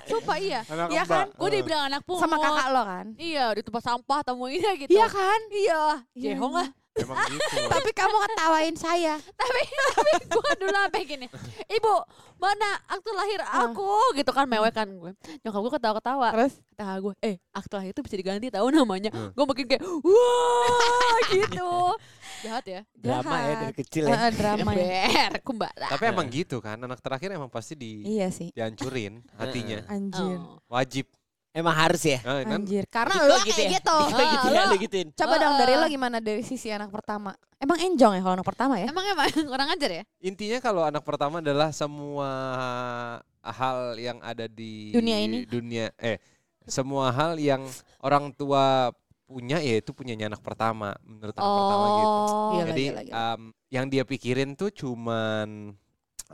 Sumpah 0.06 0.38
iya. 0.38 0.60
Anak 0.66 0.86
Iya 0.88 1.02
kan? 1.04 1.26
Gue 1.32 1.48
dibilang 1.52 1.82
anak 1.84 2.00
pungut. 2.04 2.22
sama 2.22 2.36
kakak 2.38 2.66
lo 2.68 2.82
kan 2.84 3.06
Iya, 3.16 3.44
di 3.52 3.62
tempat 3.62 3.82
sampah 3.84 4.18
temuinnya 4.22 4.72
gitu. 4.76 4.90
iya 4.92 5.06
kan 5.08 5.40
Iya. 5.50 5.82
Iya, 6.12 6.24
Jehong 6.32 6.54
lah. 6.54 6.68
Emang 6.96 7.16
gitu. 7.28 7.60
tapi 7.74 7.90
kamu 7.92 8.16
ketawain 8.24 8.74
saya 8.74 9.14
tapi 9.36 9.60
tapi 9.92 10.10
gue 10.26 10.50
dulu 10.58 10.70
sampai 10.72 11.02
gini. 11.04 11.26
Ibu, 11.66 11.94
mana 12.36 12.68
akte 12.86 13.10
lahir 13.12 13.40
aku? 13.42 14.16
Gitu 14.16 14.30
kan 14.30 14.44
mewek 14.44 14.72
kan 14.72 14.88
gue. 14.88 15.12
Nyokap 15.40 15.60
gue 15.60 15.72
ketawa-ketawa. 15.76 16.28
terus 16.32 16.54
Kata 16.76 17.00
gue, 17.00 17.12
eh 17.20 17.36
akte 17.50 17.72
lahir 17.72 17.90
itu 17.92 18.00
bisa 18.04 18.16
diganti 18.16 18.48
tahu 18.48 18.68
namanya. 18.68 19.08
Hmm. 19.12 19.32
Gue 19.32 19.44
makin 19.44 19.64
kayak, 19.66 19.82
wah 19.84 21.18
gitu. 21.36 21.72
Jahat 22.44 22.64
ya. 22.64 22.80
Drama 22.92 23.32
ya 23.32 23.40
Jahat. 23.46 23.60
dari 23.64 23.74
kecil 23.74 24.02
ya. 24.04 24.16
eh, 24.16 24.32
drama 24.32 24.70
ya 24.76 25.28
Ber, 25.32 25.40
kumbara. 25.40 25.86
Tapi 25.88 26.04
emang 26.06 26.26
gitu 26.28 26.60
kan, 26.60 26.76
anak 26.76 27.00
terakhir 27.00 27.32
emang 27.32 27.48
pasti 27.48 27.72
di 27.72 28.04
iya 28.04 28.28
sih 28.28 28.52
dihancurin 28.52 29.24
hatinya. 29.36 29.80
anjir 29.88 30.36
Oh. 30.36 30.60
Wajib. 30.68 31.08
Emang 31.56 31.72
harus 31.72 32.04
ya? 32.04 32.20
Nah, 32.20 32.44
kan 32.44 32.60
anjir 32.60 32.84
karena 32.86 33.14
Diko 33.16 33.24
lo 33.24 33.36
gitu 33.40 33.48
kayak 33.48 33.64
ya? 33.64 33.70
gitu 33.80 33.96
Diko 34.12 34.24
gitu 34.28 34.46
ya, 34.46 34.60
Ah, 34.60 34.66
lo- 34.68 34.76
gituin. 34.76 35.08
Coba 35.10 35.34
dong 35.36 35.52
Ah, 35.52 35.58
dari 35.58 35.74
lo 35.74 35.86
gimana 35.88 36.16
dari 36.20 36.42
sisi 36.42 36.68
anak 36.68 36.92
pertama? 36.92 37.32
Emang 37.56 37.80
enjong 37.80 38.12
ya 38.12 38.20
kalau 38.20 38.36
anak 38.36 38.44
pertama 38.44 38.74
ya? 38.76 38.86
Emang 38.86 39.04
emang 39.08 39.24
kurang 39.50 39.68
ajar 39.72 39.90
ya? 39.90 40.02
intinya 40.20 40.58
kalau 40.60 40.84
anak 40.84 41.00
pertama 41.00 41.40
adalah 41.40 41.72
semua 41.72 42.28
hal 43.40 43.78
yang 43.96 44.18
ada 44.20 44.44
di 44.44 44.90
Dunia 44.90 45.16
ini? 45.16 45.46
dunia 45.46 45.88
eh 45.96 46.20
semua 46.66 47.08
hal 47.08 47.38
yang 47.38 47.62
orang 48.02 48.28
tua 48.30 48.90
punya 49.24 49.58
ya 49.58 49.78
itu 49.78 49.90
punyanya 49.90 50.28
anak 50.28 50.42
pertama 50.42 50.94
menurut 51.02 51.34
anak 51.34 51.54
pertama 51.56 51.86
gitu. 51.88 52.10
Oh. 52.12 52.50
Gila, 52.52 52.64
Jadi 52.68 52.84
gila, 52.86 53.02
gila. 53.02 53.14
em, 53.32 53.40
yang 53.70 53.86
dia 53.86 54.02
pikirin 54.02 54.52
tuh 54.52 54.70
cuman 54.70 55.74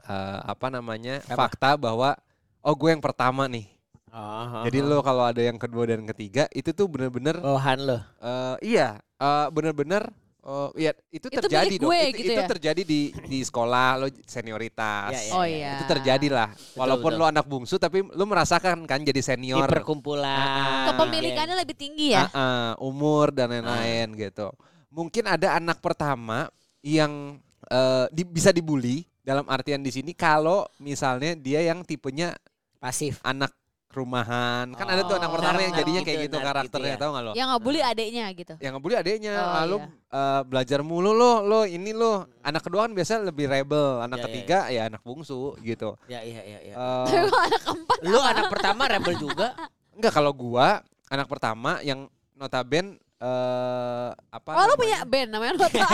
eh, 0.02 0.38
apa 0.42 0.66
namanya 0.66 1.20
Apa? 1.24 1.46
fakta 1.46 1.76
bahwa 1.76 2.16
oh 2.60 2.74
gue 2.74 2.90
yang 2.90 3.00
pertama 3.00 3.46
nih. 3.46 3.68
Oh, 4.12 4.68
Jadi 4.68 4.84
lo 4.84 5.00
kalau 5.00 5.24
ada 5.24 5.40
yang 5.40 5.56
kedua 5.56 5.88
dan 5.88 6.04
ketiga 6.04 6.44
itu 6.52 6.68
tuh 6.70 6.84
bener-bener 6.84 7.40
Bawahan 7.40 7.78
lo. 7.80 7.96
eh, 8.20 8.56
iya 8.60 9.00
eh, 9.16 9.46
bener-bener 9.48 10.04
oh 10.44 10.68
iya 10.76 10.92
itu 11.08 11.32
Itu 11.32 11.40
terjadi 11.40 11.80
dong. 11.80 11.88
gue 11.88 12.00
itu, 12.12 12.18
gitu 12.20 12.32
itu 12.34 12.42
ya? 12.44 12.48
terjadi 12.50 12.82
di 12.84 13.00
di 13.24 13.40
sekolah 13.40 13.96
lo 13.96 14.12
senioritas. 14.28 15.16
Ya, 15.16 15.20
ya, 15.22 15.32
Oh 15.32 15.46
ya. 15.48 15.56
iya. 15.56 15.72
Itu 15.80 15.84
terjadi 15.88 16.28
lah. 16.28 16.52
Walaupun 16.76 17.16
betul. 17.16 17.24
lo 17.24 17.30
anak 17.30 17.46
bungsu 17.48 17.80
tapi 17.80 18.04
lo 18.04 18.24
merasakan 18.28 18.84
kan 18.84 19.00
jadi 19.00 19.16
Di 19.16 19.24
senior. 19.24 19.64
perkumpulan. 19.64 20.92
Kepemilikannya 20.92 21.56
lebih 21.56 21.76
tinggi 21.78 22.12
ya? 22.12 22.28
Ah, 22.28 22.36
ah, 22.36 22.70
umur 22.84 23.32
dan 23.32 23.48
lain-lain 23.48 24.12
gitu. 24.18 24.52
Mungkin 24.92 25.24
ada 25.24 25.56
anak 25.56 25.80
pertama 25.80 26.52
yang 26.84 27.40
eh, 27.64 28.06
di- 28.12 28.28
bisa 28.28 28.52
dibully 28.52 29.08
dalam 29.24 29.48
artian 29.48 29.80
di 29.80 29.88
sini 29.88 30.12
kalau 30.12 30.68
misalnya 30.76 31.32
dia 31.32 31.64
yang 31.64 31.80
tipenya 31.80 32.36
Pasif. 32.76 33.22
anak 33.22 33.54
rumahan. 33.94 34.66
Kan 34.72 34.86
ada 34.88 35.02
tuh 35.02 35.16
anak 35.16 35.28
Oh, 35.28 35.34
pertama 35.36 35.58
yang 35.60 35.72
jadinya 35.72 36.00
gitu, 36.00 36.08
kayak 36.08 36.20
gitu 36.24 36.36
nark 36.36 36.46
karakternya 36.48 36.84
gitu 36.88 36.96
ya. 36.96 37.02
tau 37.04 37.10
gak 37.12 37.22
lo? 37.22 37.32
Yang 37.32 37.46
nggak 37.46 37.62
bully 37.62 37.80
adeknya 37.80 38.24
gitu. 38.32 38.54
Yang 38.58 38.72
ngebully 38.74 38.96
adeknya, 38.96 39.34
Oh, 39.34 39.52
lalu 39.60 39.76
iya. 39.78 39.88
eh, 40.12 40.40
belajar 40.42 40.80
mulu 40.80 41.10
lo, 41.12 41.32
lo 41.40 41.60
ini 41.62 41.92
lo. 41.92 42.12
Anak 42.40 42.62
kedua 42.62 42.80
kan 42.84 42.92
biasa 42.92 43.12
lebih 43.22 43.46
rebel, 43.46 44.00
anak 44.00 44.16
Ya, 44.16 44.20
ya, 44.20 44.26
ketiga 44.26 44.58
ya, 44.68 44.82
anak 44.88 45.00
bungsu 45.00 45.54
gitu. 45.60 45.94
Ya, 46.06 46.20
iya, 46.20 46.40
iya, 46.42 46.58
iya. 46.62 46.74
Eh, 46.74 47.06
kalau 47.06 47.38
anak 47.38 47.60
keempat 47.62 47.96
Lu 48.02 48.18
anak 48.18 48.46
pertama 48.48 48.82
rebel 48.86 49.14
juga. 49.16 49.46
enggak 49.92 50.12
kalau 50.12 50.32
gua 50.32 50.80
anak 51.06 51.28
pertama 51.28 51.78
yang 51.80 52.08
notaben 52.32 52.96
eh 53.22 54.08
apa 54.34 54.48
Oh 54.50 54.66
lu 54.66 54.74
namanya? 54.74 54.80
punya 54.82 54.98
band 55.06 55.28
namanya 55.30 55.52
lo 55.54 55.66
tau 55.70 55.86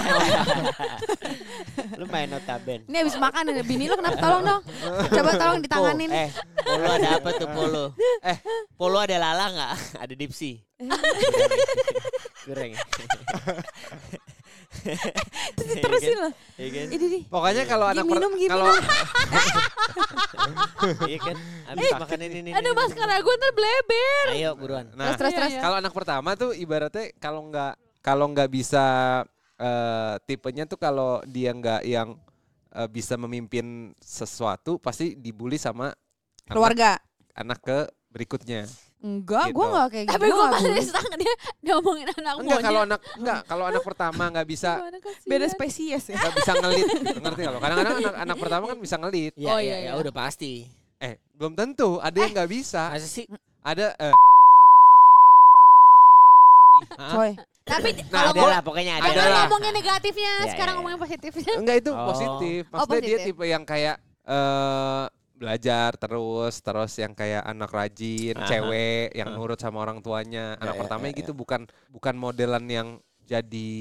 Lu 2.01 2.05
main 2.09 2.29
notaben. 2.31 2.81
Ini 2.89 2.97
habis 3.05 3.17
makan 3.21 3.53
nih, 3.53 3.65
bini 3.69 3.85
lo 3.91 4.01
kenapa 4.01 4.17
tolong 4.17 4.43
dong? 4.47 4.63
Coba 5.13 5.31
tolong 5.37 5.59
ditanganin. 5.61 6.09
Eh, 6.09 6.31
polo 6.65 6.89
ada 6.89 7.09
apa 7.21 7.29
tuh 7.37 7.49
polo? 7.53 7.85
Eh, 8.25 8.39
polo 8.79 8.97
ada 9.03 9.17
lala 9.21 9.45
nggak? 9.53 9.73
Ada 10.01 10.15
dipsi. 10.17 10.63
Kurang. 12.47 12.73
ya? 14.89 14.97
Terusin 15.79 16.19
lah. 16.19 16.33
Iya 16.57 16.69
kan? 16.73 16.87
Ini 16.91 17.07
nih. 17.09 17.23
Pokoknya 17.29 17.63
kalau 17.65 17.87
anak 17.87 18.05
minum, 18.05 18.33
Gi, 18.35 18.47
kalau 18.47 18.67
Iya 21.11 21.19
kan? 21.21 21.37
Habis 21.69 21.91
makan 21.95 22.19
ini 22.25 22.37
ini. 22.43 22.51
Aduh 22.53 22.73
maskara 22.73 23.17
gue 23.19 23.35
ntar 23.37 23.53
bleber 23.53 24.27
Ayo 24.33 24.51
buruan. 24.55 24.87
nah 24.95 25.15
Terus, 25.15 25.33
terus, 25.35 25.51
Iya, 25.51 25.59
iya. 25.59 25.63
kalau 25.63 25.77
anak 25.79 25.93
pertama 25.93 26.31
tuh 26.35 26.51
ibaratnya 26.53 27.13
kalau 27.19 27.41
nggak 27.47 27.75
kalau 28.01 28.27
nggak 28.31 28.49
bisa 28.49 28.85
eh, 29.57 30.15
tipenya 30.25 30.65
tuh 30.65 30.79
kalau 30.79 31.21
dia 31.25 31.51
nggak 31.51 31.83
yang 31.85 32.17
eh, 32.73 32.89
bisa 32.89 33.15
memimpin 33.15 33.93
sesuatu 33.99 34.79
pasti 34.79 35.15
dibully 35.15 35.59
sama 35.59 35.93
anak, 36.47 36.49
Keluarga. 36.49 36.91
anak 37.35 37.59
ke 37.61 37.79
berikutnya. 38.09 38.65
Enggak, 38.99 39.45
Gitu. 39.47 39.55
gua 39.55 39.67
enggak 39.69 39.87
kayak 39.89 40.05
gitu. 40.05 40.13
Tapi 40.13 40.27
gue 40.27 40.47
bully. 40.51 40.83
sang 40.83 41.07
dia 41.15 41.35
ngomongin 41.69 42.07
anak 42.13 42.35
Enggak 42.37 42.61
kalau 42.61 42.81
anak 42.83 43.01
enggak 43.15 43.41
kalau 43.47 43.65
anak 43.65 43.83
pertama 43.83 44.23
nggak 44.29 44.47
bisa 44.49 44.71
beda 45.23 45.47
spesies 45.47 46.05
ya. 46.05 46.17
nggak 46.17 46.35
bisa 46.35 46.53
ngelit 46.57 46.87
ngerti 47.17 47.43
kalau 47.45 47.59
kadang-kadang 47.59 47.95
anak, 47.97 48.15
anak 48.19 48.37
pertama 48.37 48.65
kan 48.67 48.79
bisa 48.79 48.97
ngelit 48.97 49.33
Ya, 49.35 49.49
Oh, 49.49 49.59
iya, 49.59 49.63
iya, 49.63 49.77
iya, 49.81 49.89
iya. 49.89 49.93
udah 49.97 50.11
pasti. 50.13 50.67
eh 50.99 51.15
belum 51.33 51.55
tentu 51.55 51.99
ada 51.99 52.17
yang 52.17 52.33
nggak 52.33 52.51
bisa 52.51 52.91
Masa 52.91 53.07
sih? 53.07 53.31
ada 53.61 53.95
eh, 53.97 54.15
Hah? 56.93 57.11
Coy. 57.13 57.31
Tapi 57.63 57.89
Nah, 57.93 58.03
kalau 58.09 58.31
Ada 58.31 58.41
gue 58.41 58.49
lah 58.49 58.63
pokoknya 58.63 58.93
ada 58.97 59.09
Ada 59.09 59.23
ngomongin 59.45 59.73
negatifnya, 59.75 60.33
Ya, 60.33 60.47
sekarang 60.49 60.57
ya, 60.57 60.65
ya. 60.65 60.75
ngomongin 60.75 60.99
positifnya. 60.99 61.53
enggak 61.55 61.77
itu 61.77 61.91
Oh. 61.93 62.07
positif 62.09 62.61
Oh, 62.65 62.73
maksudnya 62.75 63.01
dia 63.01 63.11
positif. 63.15 63.27
tipe 63.31 63.45
yang 63.47 63.63
kayak 63.63 63.97
eh 64.25 65.05
belajar 65.39 65.95
terus 65.95 66.59
terus 66.59 66.93
yang 66.99 67.15
kayak 67.15 67.41
anak 67.43 67.71
rajin 67.71 68.35
Aha. 68.35 68.45
cewek 68.45 69.15
yang 69.15 69.31
nurut 69.33 69.57
sama 69.57 69.81
orang 69.81 70.03
tuanya 70.03 70.59
Ya, 70.59 70.61
anak 70.61 70.75
ya, 70.75 70.81
pertamanya 70.83 71.15
ya, 71.15 71.21
gitu 71.23 71.33
bukan 71.33 71.63
bukan 71.89 72.15
modelan 72.15 72.65
yang 72.67 72.89
jadi 73.23 73.73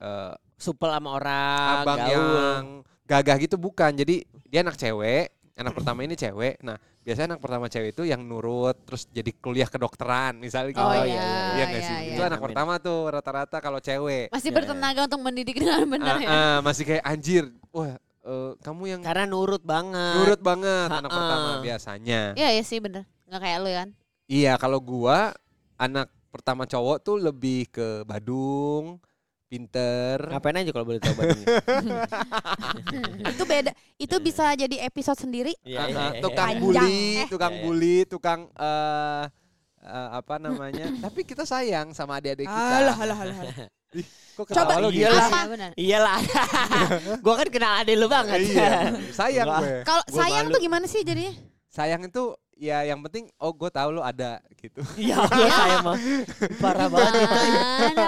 eh, 0.00 0.34
Supel 0.58 0.90
sama 0.90 1.14
orang, 1.14 1.86
abang 1.86 1.98
gaul. 2.00 2.10
yang 2.10 2.62
gagah 3.04 3.36
gitu 3.38 3.54
bukan 3.54 3.94
jadi 3.94 4.26
dia 4.44 4.60
anak 4.60 4.74
cewek 4.74 5.30
anak 5.54 5.70
pertama 5.72 6.02
ini 6.02 6.14
cewek 6.14 6.58
nah 6.60 6.74
biasanya 7.00 7.34
anak 7.34 7.40
pertama 7.40 7.66
cewek 7.66 7.90
itu 7.90 8.02
yang 8.02 8.20
nurut 8.20 8.74
terus 8.82 9.06
jadi 9.08 9.30
kuliah 9.34 9.66
kedokteran 9.66 10.34
misalnya 10.36 10.70
gitu 10.70 10.82
Oh, 10.82 10.92
iya, 10.92 11.04
iya, 11.04 11.22
Iya 11.52 11.64
nggak 11.64 11.82
iya, 11.82 11.88
sih 11.88 11.96
iya. 11.96 12.10
itu 12.10 12.20
anak 12.20 12.38
Amin. 12.38 12.46
pertama 12.50 12.72
tuh 12.78 12.98
rata-rata 13.08 13.56
kalau 13.58 13.78
cewek 13.78 14.28
Masih 14.28 14.48
Ya, 14.48 14.52
ya. 14.52 14.56
bertenaga 14.56 15.00
untuk 15.06 15.20
mendidik 15.20 15.56
dengan 15.56 15.82
benar 15.88 16.14
Ah, 16.14 16.20
ya. 16.20 16.28
ah, 16.28 16.58
masih 16.60 16.84
kayak 16.84 17.02
anjir 17.02 17.44
wah 17.70 17.96
eh, 18.28 18.52
kamu 18.58 18.82
yang 18.86 19.00
Karena 19.00 19.24
nurut 19.24 19.62
banget. 19.62 20.14
nurut 20.18 20.40
banget 20.40 20.88
anak 20.90 21.06
Ha-ha. 21.06 21.16
pertama 21.16 21.50
biasanya. 21.58 22.20
Iya 22.34 22.48
iya 22.52 22.62
sih 22.62 22.78
bener. 22.78 23.08
Nggak 23.24 23.40
kayak 23.40 23.58
lu 23.58 23.70
kan. 23.70 23.88
Iya, 24.24 24.52
kalau 24.54 24.78
gua 24.78 25.32
anak 25.74 26.06
pertama 26.28 26.62
cowok 26.62 27.00
tuh 27.00 27.16
lebih 27.16 27.64
ke 27.66 28.04
Badung, 28.04 29.00
pinter. 29.46 30.20
Ngapain 30.22 30.58
aja 30.58 30.68
kalau 30.68 30.84
boleh 30.84 31.00
tahu 31.00 31.14
Bandung? 31.14 31.44
itu 33.32 33.42
beda. 33.44 33.72
Itu 33.96 34.16
bisa 34.18 34.52
jadi 34.52 34.84
episode 34.84 35.18
sendiri. 35.18 35.52
Iya, 35.62 35.78
Ah, 35.78 35.86
iya, 35.86 35.96
ah, 35.98 36.10
iya. 36.10 36.20
tukang 36.20 36.48
Panjang. 36.50 36.62
bully, 36.62 37.00
Eh. 37.16 37.26
tukang 37.26 37.50
Iya, 37.50 37.56
iya. 37.56 37.64
bully, 37.64 37.96
tukang 38.04 38.40
eh 38.50 39.24
eh, 39.88 40.08
apa 40.20 40.34
namanya? 40.36 40.86
Tapi 41.08 41.20
kita 41.24 41.48
sayang 41.48 41.96
sama 41.96 42.20
adik-adik 42.20 42.44
kita. 42.44 42.76
Alah, 42.84 42.96
alah, 42.96 43.18
alah. 43.24 43.36
Kok 44.38 44.54
Coba, 44.54 44.70
ketawa 44.70 44.84
lu 44.86 44.90
iya 44.94 45.08
gila? 45.10 45.18
lah. 45.18 45.26
Iya 45.26 45.46
benar. 45.50 45.70
Iyalah. 45.74 46.18
gua 47.24 47.34
kan 47.42 47.48
kenal 47.50 47.72
ade 47.82 47.92
lu 47.98 48.06
banget. 48.06 48.38
Iya, 48.46 48.70
sayang 49.10 49.46
gue. 49.50 49.82
Kalau 49.82 50.04
sayang 50.06 50.46
malu. 50.46 50.54
tuh 50.54 50.60
gimana 50.62 50.86
sih 50.86 51.00
jadinya? 51.02 51.34
Sayang 51.66 52.06
itu 52.06 52.38
ya 52.54 52.86
yang 52.86 53.02
penting 53.02 53.26
oh 53.42 53.50
gue 53.50 53.70
tahu 53.70 53.98
lu 53.98 54.02
ada 54.02 54.38
gitu. 54.58 54.80
Ya 54.98 55.22
Allah 55.22 55.50
saya 55.54 55.76
mah 55.86 55.96
parah 56.58 56.88
banget 56.90 57.22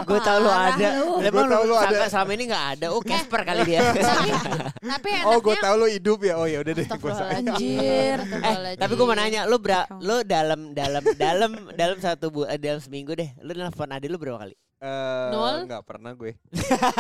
Gue 0.03 0.21
tahu 0.21 0.39
lu 0.43 0.51
ada. 0.51 0.89
Emang 1.23 1.47
lu 1.47 1.59
lu 1.71 1.77
ada. 1.79 2.07
selama 2.11 2.31
ini 2.35 2.45
nggak 2.51 2.67
ada. 2.77 2.87
Oh 2.91 3.01
Casper 3.03 3.43
kali 3.47 3.63
dia. 3.65 3.81
Tapi, 3.95 4.31
tapi 4.91 5.11
Oh 5.31 5.39
gue 5.39 5.57
tahu 5.57 5.75
lu 5.79 5.87
hidup 5.87 6.19
ya. 6.27 6.35
Oh 6.37 6.47
ya 6.51 6.59
udah 6.63 6.73
deh 6.75 6.87
gue 6.87 7.13
sayang. 7.15 7.47
Anjir. 7.47 8.19
eh, 8.51 8.77
tapi 8.77 8.93
gue 8.99 9.07
mau 9.07 9.17
nanya, 9.17 9.47
lu 9.47 9.57
bra, 9.63 9.87
lu 10.03 10.27
dalam 10.27 10.75
dalam 10.75 11.03
dalam 11.15 11.51
dalam 11.75 11.99
satu 12.03 12.33
bu, 12.33 12.47
eh, 12.47 12.59
dalam 12.59 12.83
seminggu 12.83 13.15
deh, 13.15 13.31
lu 13.41 13.55
nelfon 13.55 13.91
ade 13.95 14.11
lu 14.11 14.19
berapa 14.19 14.43
kali? 14.43 14.57
Eh, 14.81 15.29
Nol? 15.31 15.69
Nggak 15.69 15.83
pernah 15.85 16.13
gue. 16.13 16.33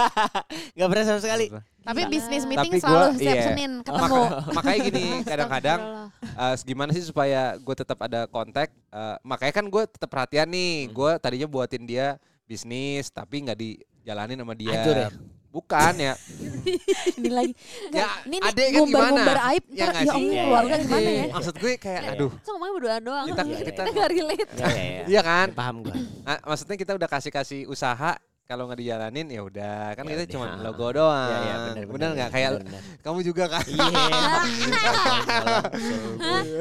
Gak 0.77 0.85
pernah 0.87 1.05
sama 1.07 1.21
sekali. 1.21 1.49
Tapi 1.81 2.01
bisnis 2.07 2.45
meeting 2.45 2.77
Tapi 2.77 2.79
selalu 2.79 3.01
gua- 3.03 3.17
setiap 3.17 3.35
iya. 3.35 3.45
Senin 3.47 3.73
ketemu. 3.81 4.21
Maka- 4.21 4.53
makanya 4.53 4.79
gini 4.85 5.05
kadang-kadang 5.31 5.81
eh, 6.21 6.55
gimana 6.63 6.91
sih 6.93 7.01
supaya 7.03 7.57
gue 7.57 7.75
tetap 7.75 7.99
ada 8.01 8.29
kontak 8.29 8.69
Eh, 8.91 9.17
makanya 9.23 9.55
kan 9.55 9.65
gue 9.65 9.83
tetap 9.87 10.09
perhatian 10.09 10.45
nih 10.47 10.91
gue 10.91 11.11
tadinya 11.17 11.47
buatin 11.47 11.87
dia 11.87 12.19
bisnis 12.45 13.07
tapi 13.09 13.39
nggak 13.41 13.55
dijalanin 13.55 14.35
sama 14.37 14.53
dia 14.53 14.75
Hancur 14.75 14.97
ya? 14.99 15.09
Bukan 15.51 15.93
ya 15.95 16.15
Ini 17.19 17.31
lagi. 17.31 17.53
Ya, 17.91 18.07
ini 18.23 18.37
adek 18.39 18.69
kan 18.71 18.83
gimana? 18.87 19.21
aib. 19.51 19.65
Ya 19.71 19.85
ntar, 19.89 20.03
ya 20.03 20.15
Iya, 20.15 20.43
keluarga 20.45 20.71
iya. 20.71 20.83
gimana 20.83 21.11
ya? 21.11 21.25
maksud 21.33 21.55
gue 21.57 21.73
kayak 21.77 22.01
Iya, 22.01 22.13
aduh 22.15 22.31
So 22.41 22.49
ngomongnya 22.55 22.75
berduaan 22.77 23.03
doang. 23.03 23.27
Kita- 23.27 23.45
Kita, 23.45 23.63
kita- 23.67 23.85
nggak 23.91 24.09
relate. 24.11 24.49
Ya, 24.53 24.67
ya, 24.69 24.85
ya. 24.85 25.05
iya 25.09 25.21
kan 25.21 25.49
Paham 25.51 25.77
gue. 25.83 25.95
Ah, 26.23 26.39
maksudnya 26.45 26.77
kita 26.77 26.93
udah 26.95 27.09
kasih 27.09 27.31
kasih 27.31 27.61
usaha 27.67 28.13
kalau 28.51 28.67
nggak 28.67 28.79
dijalanin 28.79 29.31
ya 29.31 29.41
udah 29.41 29.95
kan 29.95 30.03
Ya 30.03 30.11
kita 30.13 30.35
cuma 30.35 30.47
logo 30.67 30.91
doang 30.91 31.31
Ya, 31.31 31.39
ya, 31.41 31.55
benar, 31.65 31.85
bener 31.87 32.11
nggak 32.13 32.31
kayak 32.31 32.51
benar. 32.59 32.83
kamu 33.01 33.19
juga 33.23 33.45
kan 33.49 33.63
Iya. 33.63 34.11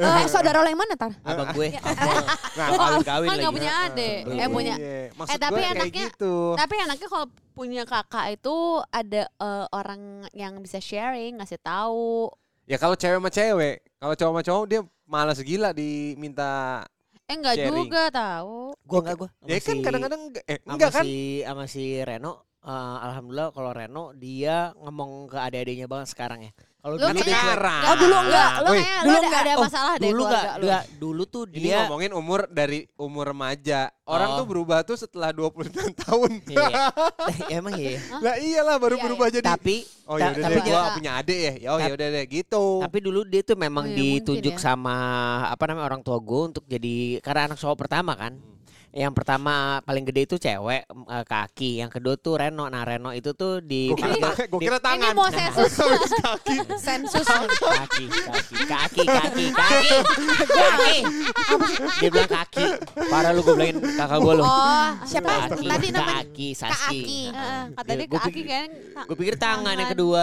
Eh, 0.00 0.26
saudara 0.26 0.62
lo 0.62 0.68
yang 0.68 0.78
mana 0.78 0.94
tar? 0.94 1.12
Abang 1.22 1.50
gue. 1.52 1.68
Nah, 1.74 2.68
kawin 2.78 3.02
kawin 3.02 3.28
lagi. 3.28 3.40
nggak 3.40 3.54
punya 3.54 3.72
adik. 3.84 4.18
Eh 4.24 4.48
punya. 4.48 4.74
Iya, 4.76 4.98
maksud 5.12 5.32
Eh, 5.32 5.38
tapi 5.38 5.60
anaknya- 5.62 6.08
gitu 6.08 6.34
Tapi 6.54 6.74
anaknya 6.78 7.08
kalau 7.08 7.26
punya 7.52 7.82
kakak 7.84 8.26
itu 8.32 8.56
ada 8.88 9.22
eh, 9.26 9.66
orang 9.70 10.00
yang 10.32 10.58
bisa 10.58 10.78
sharing, 10.78 11.36
ngasih 11.36 11.58
tahu. 11.58 12.30
ya 12.64 12.78
kalau 12.78 12.94
cewek 12.94 13.18
sama 13.18 13.30
cewek 13.30 13.74
kalau 13.98 14.14
cowok 14.14 14.30
sama 14.30 14.42
cowok 14.44 14.64
dia 14.64 14.80
malas 15.04 15.38
gila 15.40 15.74
diminta 15.74 16.86
Eh 17.30 17.36
enggak 17.38 17.56
Sharing. 17.62 17.86
juga 17.86 18.02
tahu. 18.10 18.58
Gue 18.82 18.98
enggak 19.06 19.16
gue. 19.22 19.28
ya 19.46 19.58
kan 19.62 19.76
kadang-kadang 19.86 20.22
eh 20.50 20.58
sama 20.58 20.72
enggak 20.74 20.90
kan 20.90 21.04
si 21.06 21.14
sama 21.46 21.64
si 21.70 21.84
Reno 22.02 22.32
eh, 22.66 22.96
alhamdulillah 23.06 23.48
kalau 23.54 23.70
Reno 23.70 24.04
dia 24.18 24.74
ngomong 24.74 25.30
ke 25.30 25.38
adik-adiknya 25.38 25.86
banget 25.86 26.10
sekarang 26.10 26.50
ya. 26.50 26.52
Kalau 26.80 26.96
Lu 26.96 27.04
dulu 27.06 27.20
sekarang 27.20 27.82
Oh, 27.82 27.94
dulu 27.94 28.16
enggak. 28.22 28.50
Lu 28.56 28.64
Woi, 28.66 28.80
kayak 28.80 28.88
lu 28.96 29.04
dulu 29.04 29.12
ada, 29.12 29.20
enggak. 29.22 29.42
ada 29.42 29.52
Oh, 29.52 29.62
masalah 29.62 29.92
deh 29.94 30.08
dulu 30.08 30.22
enggak, 30.24 30.44
enggak, 30.56 30.84
dulu 30.96 31.22
tuh 31.24 31.42
Ini 31.46 31.60
dia 31.60 31.76
ngomongin 31.78 32.10
umur 32.12 32.40
dari 32.48 32.78
umur 32.96 33.24
remaja. 33.26 33.80
Orang 34.02 34.28
Oh. 34.28 34.36
tuh 34.40 34.46
berubah 34.46 34.78
tuh 34.80 34.96
setelah 34.96 35.30
29 35.30 35.70
tahun. 35.94 36.30
Iya. 36.46 36.66
Ya, 37.46 37.46
emang 37.60 37.74
iya. 37.76 38.00
lah 38.16 38.34
iyalah 38.34 38.76
baru 38.76 38.96
Iya, 38.96 39.04
berubah 39.04 39.26
jadi. 39.28 39.44
Tapi 39.46 39.76
oh 40.04 40.16
ta- 40.16 40.24
ya 40.24 40.28
udah 40.30 40.42
tapi 40.42 40.56
deh, 40.56 40.64
gua 40.66 40.80
punya 40.90 41.10
adik 41.14 41.38
ya. 41.38 41.52
Ya 41.54 41.68
oh 41.68 41.78
ya 41.78 41.92
udah 41.92 42.08
deh 42.10 42.24
gitu. 42.26 42.64
tapi 42.80 42.98
dulu 42.98 43.20
dia 43.24 43.42
tuh 43.42 43.56
memang 43.56 43.84
Oh, 43.84 43.90
iya, 43.90 43.98
ditunjuk 44.16 44.54
ya. 44.54 44.60
sama 44.62 44.96
apa 45.46 45.62
namanya 45.66 45.86
orang 45.86 46.00
tua 46.00 46.16
gue 46.16 46.40
untuk 46.48 46.64
jadi 46.64 46.96
karena 47.20 47.46
anak 47.46 47.58
cowok 47.58 47.76
pertama 47.78 48.12
kan. 48.14 48.40
Yang 48.90 49.12
pertama 49.14 49.54
paling 49.80 50.02
gede 50.02 50.20
itu 50.24 50.34
cewek 50.34 50.82
eh, 50.84 51.24
kaki, 51.24 51.78
yang 51.78 51.86
kedua 51.86 52.14
tuh 52.14 52.34
Reno. 52.36 52.66
Nah 52.66 52.82
Reno 52.82 53.10
itu 53.10 53.30
tuh 53.32 53.58
di 53.60 53.86
Gua 53.88 53.96
kira, 53.96 54.30
gua 54.46 54.58
kira 54.58 54.76
Ini 54.76 54.82
tangan. 54.82 55.12
mau 55.14 55.30
sensus. 55.30 55.72
kaki. 56.26 56.56
Sensus. 56.74 57.22
kaki, 57.22 58.04
kaki, 58.10 58.56
kaki, 58.66 59.04
kaki, 59.06 59.46
kaki, 59.48 59.86
kaki. 60.44 60.96
Dia 61.96 62.08
bilang 62.08 62.30
kaki. 62.32 62.66
Parah 63.06 63.30
lu 63.30 63.40
gue 63.40 63.54
bilangin 63.54 63.78
kakak 63.94 64.18
gue 64.18 64.34
lu. 64.34 64.42
Oh, 64.42 64.86
siapa? 65.04 65.30
Kaki, 65.46 65.66
Tadi 65.66 65.86
namanya 65.90 66.14
kaki, 66.20 66.48
Kak 66.50 66.58
Saski. 66.60 67.00
Aki. 67.00 67.22
Heeh, 67.30 67.62
Kata 67.70 67.86
Ya, 67.86 67.94
dia 67.94 68.06
gua 68.06 68.18
ke 68.18 68.20
Aki 68.20 68.32
pikir- 68.32 68.48
kan. 68.48 68.68
Gue 69.06 69.16
pikir 69.16 69.34
tangan 69.36 69.74
yang 69.76 69.90
kedua. 69.90 70.22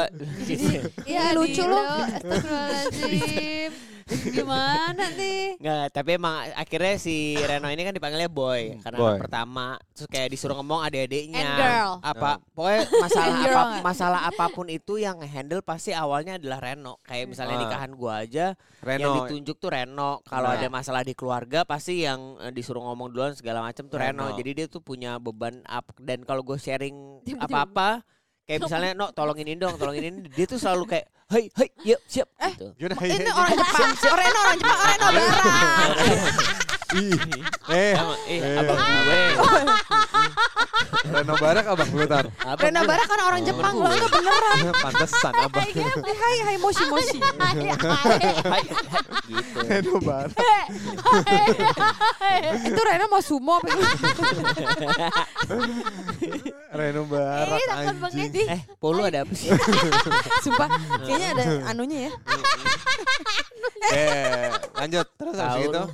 Iya 1.08 1.24
Ih, 1.24 1.32
lucu 1.32 1.64
lu. 1.64 1.78
Astagfirullahaladzim. 1.80 3.72
Gimana 4.08 5.04
nih? 5.14 5.60
Nggak, 5.60 5.86
tapi 5.92 6.10
emang 6.16 6.36
akhirnya 6.54 6.96
si 6.96 7.16
Reno 7.38 7.68
ini 7.68 7.82
kan 7.82 7.92
dipanggilnya 7.92 8.28
boy 8.28 8.80
karena 8.80 8.98
Boy. 8.98 9.18
pertama. 9.20 9.76
Terus 9.92 10.08
kayak 10.08 10.30
disuruh 10.30 10.56
ngomong 10.56 10.82
adik-adiknya. 10.82 11.38
And 11.38 11.52
girl. 11.56 11.92
Apa 12.02 12.30
pokoknya 12.52 12.82
masalah 12.98 13.34
apa 13.38 13.62
masalah 13.82 14.22
apa 14.26 14.46
pun 14.50 14.68
itu 14.68 14.98
yang 14.98 15.20
handle 15.22 15.60
pasti 15.60 15.92
awalnya 15.92 16.38
adalah 16.38 16.60
Reno. 16.60 17.00
Kayak 17.04 17.26
misalnya 17.30 17.56
Ah. 17.56 17.64
nikahan 17.64 17.92
gua 17.94 18.14
aja 18.22 18.46
yang 18.80 19.00
Reno. 19.04 19.14
ditunjuk 19.24 19.56
tuh 19.58 19.70
Reno. 19.70 20.22
Kalau 20.24 20.50
Nah. 20.50 20.58
ada 20.58 20.68
masalah 20.68 21.02
di 21.02 21.12
keluarga 21.12 21.64
pasti 21.64 22.04
yang 22.04 22.40
eh, 22.40 22.52
disuruh 22.52 22.84
ngomong 22.84 23.12
duluan 23.12 23.34
segala 23.34 23.60
macam 23.60 23.86
tuh 23.86 23.98
Reno. 23.98 24.24
Reno. 24.26 24.38
Jadi 24.38 24.52
dia 24.54 24.68
tuh 24.68 24.80
punya 24.80 25.18
beban 25.18 25.60
up 25.66 25.92
dan 25.98 26.24
kalau 26.24 26.42
gue 26.42 26.56
sharing 26.56 26.96
apa-apa 27.38 28.02
kayak 28.48 28.60
misalnya 28.66 28.92
no 28.96 29.12
tolongin 29.12 29.46
ini 29.51 29.60
dong, 29.60 29.75
tolongin 29.75 30.04
ini 30.08 30.18
dia 30.32 30.48
tuh 30.48 30.56
selalu 30.58 30.88
kayak 30.88 31.06
hei 31.27 31.51
hei 31.51 31.70
yuk 31.84 32.00
siap 32.08 32.32
gitu. 32.39 32.72
Gimana? 32.80 32.96
Ini 33.04 33.27
orang 33.27 33.51
Jepang. 33.54 33.92
Reno 34.16 34.39
orang 34.39 34.58
Jepang. 34.58 34.80
Reno 34.88 35.08
Barat. 35.12 35.92
Ih, 36.96 37.20
eh, 37.68 38.00
eh, 38.32 38.39
Eh. 38.39 38.60
abang 38.63 38.80
gue. 38.80 39.22
Reno 41.08 41.34
Barak 41.36 41.66
abang 41.66 41.90
lu 41.90 42.06
tar. 42.06 42.26
Reno 42.56 42.80
gue. 42.80 42.88
Barat 42.88 43.06
kan 43.06 43.20
orang 43.22 43.42
Jepang. 43.42 43.74
Lo 43.74 43.88
enggak 43.88 44.10
beneran. 44.10 44.58
Pantesan 44.86 45.34
abang. 45.36 45.64
Hai, 45.64 45.86
hai, 46.04 46.38
hai, 46.44 46.56
moshi, 46.58 46.84
moshi. 46.86 47.18
Hai, 47.18 47.54
hai, 48.46 48.64
gitu. 49.30 49.58
Reno 49.62 49.96
Barak. 50.00 50.36
Itu 52.64 52.82
Reno 52.82 53.06
mau 53.08 53.22
sumo 53.22 53.54
apa 53.56 53.68
gitu? 53.70 53.86
Reno 56.70 57.02
Barak 57.06 57.58
Eh, 57.58 57.66
takut 57.68 57.96
banget 58.00 58.20
anjing. 58.20 58.34
sih. 58.34 58.46
Eh, 58.50 58.62
Polo 58.78 59.02
ada 59.04 59.20
apa 59.22 59.34
sih? 59.34 59.50
Sumpah, 60.44 60.68
kayaknya 61.00 61.28
ada 61.34 61.44
anunya 61.68 62.00
ya. 62.08 62.12
Eh, 63.88 64.48
lanjut 64.76 65.08
terus 65.16 65.36
habis 65.38 65.64
itu. 65.64 65.72
lu. 65.74 65.86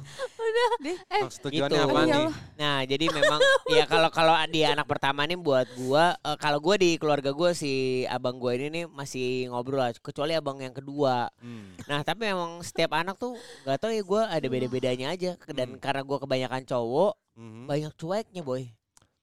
Maksud 1.14 1.42
tujuannya 1.42 1.72
Gitu. 1.74 1.86
apa 1.86 1.94
Oh, 1.94 2.04
nih? 2.04 2.26
Nah, 2.56 2.78
jadi 2.84 3.06
memang 3.10 3.40
ya 3.68 3.84
kalau 3.86 4.10
kalau 4.10 4.34
dia 4.48 4.72
anak 4.72 4.86
pertama 4.86 5.03
nih 5.04 5.36
buat 5.36 5.68
gua 5.76 6.16
eh, 6.16 6.38
kalau 6.40 6.64
gua 6.64 6.80
di 6.80 6.96
keluarga 6.96 7.36
gua 7.36 7.52
si 7.52 8.04
abang 8.08 8.40
gua 8.40 8.56
ini 8.56 8.72
nih 8.72 8.86
masih 8.88 9.52
ngobrol 9.52 9.84
lah 9.84 9.92
kecuali 9.92 10.32
abang 10.32 10.56
yang 10.58 10.72
kedua. 10.72 11.28
Hmm. 11.44 11.76
Nah, 11.84 12.00
tapi 12.08 12.32
memang 12.32 12.64
setiap 12.64 12.96
anak 12.96 13.20
tuh 13.20 13.36
gak 13.68 13.84
tau 13.84 13.92
ya 13.92 14.00
gua 14.00 14.32
ada 14.32 14.48
beda-bedanya 14.48 15.12
aja 15.12 15.36
dan 15.52 15.76
Hmm. 15.76 15.82
karena 15.84 16.02
gua 16.02 16.24
kebanyakan 16.24 16.64
cowok 16.64 17.14
Mhm. 17.36 17.66
banyak 17.68 17.94
cueknya, 17.98 18.42
boy. 18.42 18.64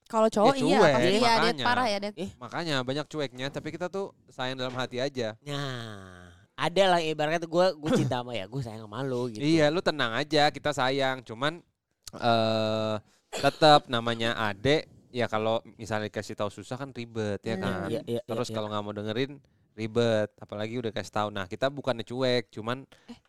Kalau 0.04 0.26
cowok 0.26 0.58
Ya, 0.58 0.60
iya, 0.60 0.66
cuek, 0.82 0.92
pasti 0.92 1.06
iya, 1.06 1.14
dia 1.14 1.30
makanya. 1.30 1.64
parah 1.64 1.86
ya, 1.86 1.98
dia. 2.02 2.10
Makanya 2.36 2.74
banyak 2.82 3.06
cueknya, 3.06 3.46
tapi 3.48 3.68
kita 3.70 3.86
tuh 3.86 4.10
sayang 4.28 4.58
dalam 4.58 4.74
hati 4.74 4.98
aja. 4.98 5.38
Nah, 5.46 6.26
ada 6.58 6.84
lah 6.90 7.00
ibaratnya 7.00 7.40
tuh 7.40 7.48
gua 7.48 7.70
gua 7.72 7.94
cinta 7.94 8.18
sama 8.18 8.34
ya, 8.34 8.50
gua 8.50 8.60
sayang 8.60 8.84
sama 8.84 9.00
lu 9.00 9.30
gitu. 9.30 9.38
Iya, 9.40 9.70
lu 9.70 9.78
tenang 9.78 10.12
aja, 10.12 10.50
kita 10.50 10.74
sayang. 10.74 11.22
Cuman 11.22 11.62
eh 12.10 12.94
tetap 13.30 13.86
namanya 13.86 14.34
adek, 14.34 14.90
ya 15.10 15.26
kalau 15.26 15.58
misalnya 15.74 16.06
dikasih 16.06 16.34
tahu 16.34 16.48
susah 16.48 16.76
kan 16.76 16.90
ribet 16.90 17.40
ya 17.40 17.54
Hmm. 17.54 17.62
kan. 17.62 17.88
Iya, 17.88 18.00
iya, 18.08 18.20
Terus 18.22 18.46
iya, 18.46 18.54
kalau 18.54 18.66
nggak 18.68 18.82
mau 18.82 18.92
dengerin 18.92 19.32
ribet, 19.72 20.30
apalagi 20.36 20.74
udah 20.76 20.90
kasih 20.90 21.12
tahu. 21.12 21.28
Nah, 21.30 21.44
kita 21.44 21.66
bukannya 21.68 22.02
cuek, 22.02 22.50
cuman 22.50 22.84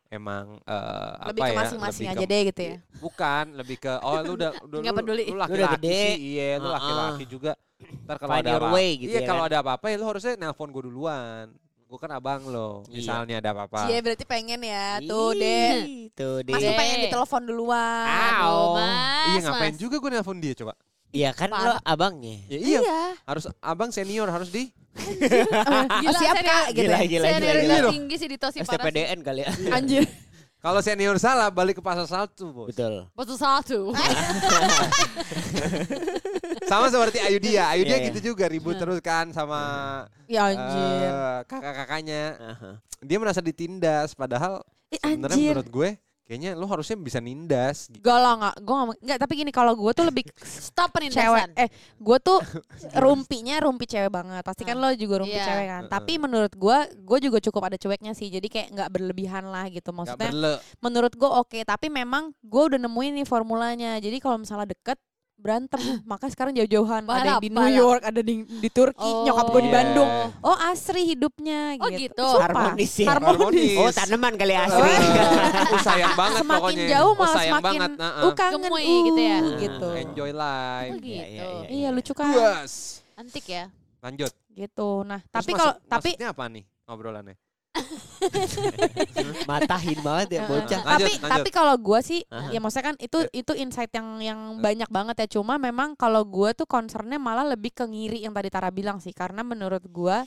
emang 0.07 0.59
eh, 0.61 1.13
Lebih 1.27 1.39
apa 1.39 1.45
ke 1.45 1.53
ya? 1.53 1.59
masing-masing 1.59 2.03
lebih 2.03 2.13
aja 2.13 2.21
ke- 2.21 2.29
deh 2.29 2.41
gitu 2.45 2.61
ya. 2.61 2.75
Bukan, 2.97 3.45
lebih 3.55 3.77
ke 3.77 3.93
oh 3.99 4.15
lu 4.19 4.33
udah 4.35 4.51
udah 4.67 4.77
Nggak 4.79 4.93
lu, 4.93 4.99
peduli. 4.99 5.23
lu 5.23 5.27
Lu 5.27 5.33
udah 5.33 5.41
laki-laki 5.43 5.75
gede. 5.79 5.95
sih, 5.95 6.15
iya 6.33 6.47
lu 6.57 6.67
laki-laki 6.67 7.23
juga. 7.25 7.51
Ntar 7.81 8.15
kalau 8.15 8.33
ada 8.35 8.51
apa, 8.53 8.67
way 8.69 8.89
gitu 8.95 9.09
iya 9.09 9.21
ya 9.21 9.27
kalau 9.27 9.41
kan? 9.41 9.49
ada 9.49 9.57
apa-apa 9.59 9.85
ya 9.87 9.95
lu 9.95 10.05
harusnya 10.05 10.33
nelpon 10.35 10.69
gue 10.69 10.83
duluan. 10.83 11.45
Gue 11.83 11.99
kan 11.99 12.07
abang 12.09 12.39
lo, 12.45 12.87
Iya. 12.87 12.93
misalnya 12.93 13.35
ada 13.37 13.49
apa-apa. 13.51 13.83
Cie 13.83 13.99
berarti 13.99 14.23
pengen 14.23 14.61
ya. 14.61 15.01
Tuh, 15.01 15.33
deh. 15.33 15.71
Tuh, 16.13 16.39
deh. 16.39 16.53
tuh 16.53 16.71
pengen 16.73 16.97
ditelepon 17.03 17.43
duluan. 17.43 18.07
Mas. 18.07 19.27
Iya 19.27 19.39
ngapain 19.43 19.73
Mas. 19.73 19.79
juga 19.79 19.95
gue 19.97 20.09
nelpon 20.09 20.37
dia 20.37 20.53
coba. 20.53 20.71
Iya 21.11 21.29
kan 21.31 21.49
lo 21.49 21.75
abangnya. 21.83 22.39
Ya, 22.47 22.59
iya. 22.59 22.79
Harus 23.23 23.51
abang 23.59 23.91
senior 23.91 24.27
harus 24.27 24.47
di 24.47 24.71
Oh, 26.01 26.13
siap 26.13 26.35
kak 26.37 26.65
gitu 26.71 26.83
Gila, 26.83 26.99
ya. 26.99 27.05
gila, 27.05 27.07
gila, 27.07 27.27
Senioritas 27.31 27.77
gila. 27.77 27.89
tinggi 27.91 28.15
sih 28.15 28.27
di 28.27 28.37
Tosi 28.37 28.57
parah 28.59 28.67
sih. 28.67 28.75
STPDN 28.75 29.19
kali 29.21 29.41
ya. 29.41 29.51
Anjir. 29.71 30.03
Kalau 30.57 30.77
senior 30.79 31.17
salah 31.17 31.49
balik 31.49 31.75
ke 31.75 31.83
pasal 31.83 32.05
satu, 32.05 32.53
Bos. 32.53 32.67
Betul. 32.69 33.09
Betul 33.11 33.33
satu. 33.35 33.79
Sama 36.63 36.87
seperti 36.87 37.17
Ayudia. 37.19 37.67
Ayudia 37.67 37.91
Iya, 37.91 38.01
iya. 38.01 38.07
gitu 38.13 38.19
juga 38.31 38.45
ribut 38.45 38.77
terus 38.77 39.01
kan 39.01 39.31
sama 39.31 39.61
Ya 40.25 40.47
anjir. 40.47 41.09
eh, 41.09 41.39
kakak-kakaknya. 41.45 42.21
Aha. 42.37 42.69
Dia 43.01 43.17
merasa 43.17 43.41
ditindas 43.41 44.13
padahal 44.13 44.61
Ih, 44.87 45.01
sebenarnya 45.01 45.37
menurut 45.49 45.67
gue 45.67 45.89
kayaknya 46.23 46.55
lu 46.55 46.63
harusnya 46.63 46.95
bisa 46.95 47.19
nindas. 47.19 47.91
gitu. 47.91 47.99
Gak 47.99 48.17
lah 48.17 48.33
gak, 48.39 48.55
gue 48.63 48.71
gak, 48.73 48.87
nggak, 49.03 49.17
tapi 49.19 49.33
gini 49.35 49.51
kalau 49.51 49.75
gue 49.75 49.91
tuh 49.91 50.05
lebih 50.07 50.23
Stop 50.71 50.95
cewek, 50.95 51.11
penindasan. 51.11 51.49
eh 51.59 51.67
gue 51.99 52.17
tuh 52.23 52.39
rumpinya 53.03 53.59
rumpi 53.59 53.85
cewek 53.85 54.07
banget, 54.07 54.41
pasti 54.41 54.63
kan 54.63 54.79
lo 54.79 54.89
juga 54.95 55.21
rumpi 55.25 55.35
Iya. 55.35 55.45
cewek 55.47 55.67
kan, 55.67 55.83
tapi 55.89 56.13
menurut 56.15 56.53
gue, 56.55 56.77
gue 56.95 57.17
juga 57.19 57.37
cukup 57.43 57.61
ada 57.67 57.77
cueknya 57.77 58.15
sih, 58.15 58.31
jadi 58.31 58.47
kayak 58.47 58.67
nggak 58.71 58.89
berlebihan 58.89 59.43
lah 59.51 59.67
gitu, 59.67 59.91
Gak 59.91 59.95
maksudnya 59.95 60.31
menurut 60.79 61.13
gue 61.13 61.29
oke, 61.29 61.59
tapi 61.63 61.91
memang 61.91 62.31
gue 62.39 62.63
udah 62.63 62.79
nemuin 62.79 63.21
nih 63.21 63.27
formulanya, 63.27 63.91
jadi 63.99 64.17
kalau 64.17 64.39
misalnya 64.39 64.71
deket 64.71 64.95
berantem, 65.41 65.81
maka 66.05 66.29
sekarang 66.29 66.53
jauh-jauhan, 66.53 67.01
ada 67.03 67.25
yang 67.27 67.41
di 67.41 67.49
New 67.49 67.65
York, 67.67 68.01
ada 68.01 68.21
di, 68.21 68.33
di 68.45 68.69
Turki, 68.69 69.01
Oh. 69.01 69.25
nyokap 69.25 69.45
gue 69.49 69.61
di 69.61 69.67
Iya. 69.67 69.75
Bandung, 69.75 70.09
oh 70.39 70.57
asri 70.63 71.01
hidupnya 71.03 71.59
Oh, 71.75 71.89
gitu, 71.89 72.13
gitu. 72.13 72.27
Harmonis 72.37 72.93
ya? 72.95 73.07
harmonis. 73.09 73.75
Oh 73.75 73.89
tanaman 73.89 74.33
kali 74.35 74.53
ya 74.53 74.61
asli. 74.63 74.85
Uh, 74.85 75.81
sayang 75.81 76.13
banget 76.13 76.39
semakin 76.39 76.59
pokoknya. 76.61 76.87
jauh 76.87 77.07
Oh, 77.07 77.17
malah 77.17 77.35
sayang 77.35 77.53
semakin 77.57 77.79
banget. 77.81 77.91
nah, 77.97 78.11
uh, 78.21 78.33
kangen 78.33 78.61
Gemoy 78.61 78.83
uh, 78.83 79.01
gitu 79.03 79.21
ya. 79.21 79.37
gitu. 79.57 79.87
Enjoy 79.97 80.29
Oh 80.29 80.37
life. 80.37 80.93
gitu. 80.95 81.09
Iya, 81.09 81.25
iya, 81.25 81.43
iya. 81.43 81.67
Iya 81.67 81.87
lucu 81.89 82.13
kan 82.13 82.29
Puas. 82.29 82.73
Antik 83.13 83.45
ya. 83.45 83.63
Lanjut. 83.99 84.31
gitu. 84.51 84.89
Nah, 85.01 85.19
Terus 85.21 85.33
tapi 85.33 85.51
kalau 85.53 85.73
tapi 85.81 86.09
maksudnya 86.13 86.29
apa 86.29 86.43
nih 86.47 86.63
obrolannya? 86.85 87.35
Matahin 89.49 89.99
banget 90.01 90.27
ya 90.37 90.41
bocah. 90.45 90.81
Lanjut, 90.83 90.91
tapi 90.91 91.11
lanjut. 91.17 91.31
tapi 91.31 91.49
kalau 91.49 91.75
gue 91.79 91.99
sih 92.03 92.19
Aha. 92.29 92.51
ya 92.51 92.59
maksudnya 92.61 92.93
kan 92.93 92.97
itu 92.99 93.17
itu 93.31 93.51
insight 93.57 93.91
yang 93.95 94.19
yang 94.21 94.39
banyak 94.59 94.89
banget 94.91 95.15
ya 95.25 95.39
cuma 95.39 95.55
memang 95.57 95.95
kalau 95.95 96.21
gue 96.23 96.51
tuh 96.53 96.67
concernnya 96.67 97.17
malah 97.17 97.47
lebih 97.47 97.71
ke 97.73 97.83
ngiri 97.83 98.21
yang 98.23 98.35
tadi 98.35 98.51
Tara 98.51 98.69
bilang 98.69 98.99
sih 98.99 99.15
karena 99.15 99.41
menurut 99.41 99.81
gue 99.81 100.17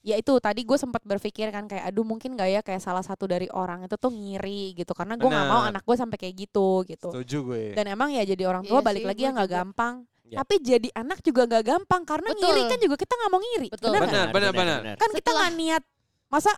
ya 0.00 0.16
itu 0.16 0.32
tadi 0.40 0.64
gue 0.64 0.78
sempat 0.80 1.04
berpikir 1.04 1.52
kan 1.52 1.68
kayak 1.68 1.84
aduh 1.84 2.08
mungkin 2.08 2.32
gak 2.32 2.48
ya 2.48 2.60
kayak 2.64 2.80
salah 2.80 3.04
satu 3.04 3.28
dari 3.28 3.52
orang 3.52 3.84
itu 3.84 4.00
tuh 4.00 4.08
ngiri 4.08 4.72
gitu 4.72 4.96
karena 4.96 5.12
gue 5.20 5.28
nggak 5.28 5.44
mau 5.48 5.60
Benar. 5.60 5.72
anak 5.76 5.82
gue 5.84 5.96
sampai 5.96 6.16
kayak 6.16 6.34
gitu 6.48 6.68
gitu 6.88 7.12
Setuju 7.12 7.38
gue. 7.44 7.64
dan 7.76 7.84
emang 7.84 8.08
ya 8.08 8.24
jadi 8.24 8.48
orang 8.48 8.64
tua 8.64 8.80
Iya 8.80 8.86
balik 8.88 9.02
sih, 9.04 9.08
lagi 9.12 9.22
ya 9.24 9.30
nggak 9.36 9.50
gampang 9.50 9.94
Ya. 10.30 10.46
tapi 10.46 10.62
jadi 10.62 10.88
anak 10.94 11.26
juga 11.26 11.42
nggak 11.42 11.64
gampang 11.66 12.06
karena 12.06 12.30
Betul. 12.30 12.54
ngiri 12.54 12.62
kan 12.70 12.78
juga 12.78 12.96
kita 13.02 13.12
nggak 13.18 13.30
mau 13.34 13.40
ngiri 13.42 13.68
Betul. 13.74 13.88
nggak? 13.90 14.02
Benar, 14.06 14.26
benar, 14.30 14.52
benar. 14.54 14.94
kan 14.94 15.10
kita 15.10 15.18
Setelah- 15.26 15.42
nggak 15.42 15.54
niat 15.58 15.82
masa 16.30 16.50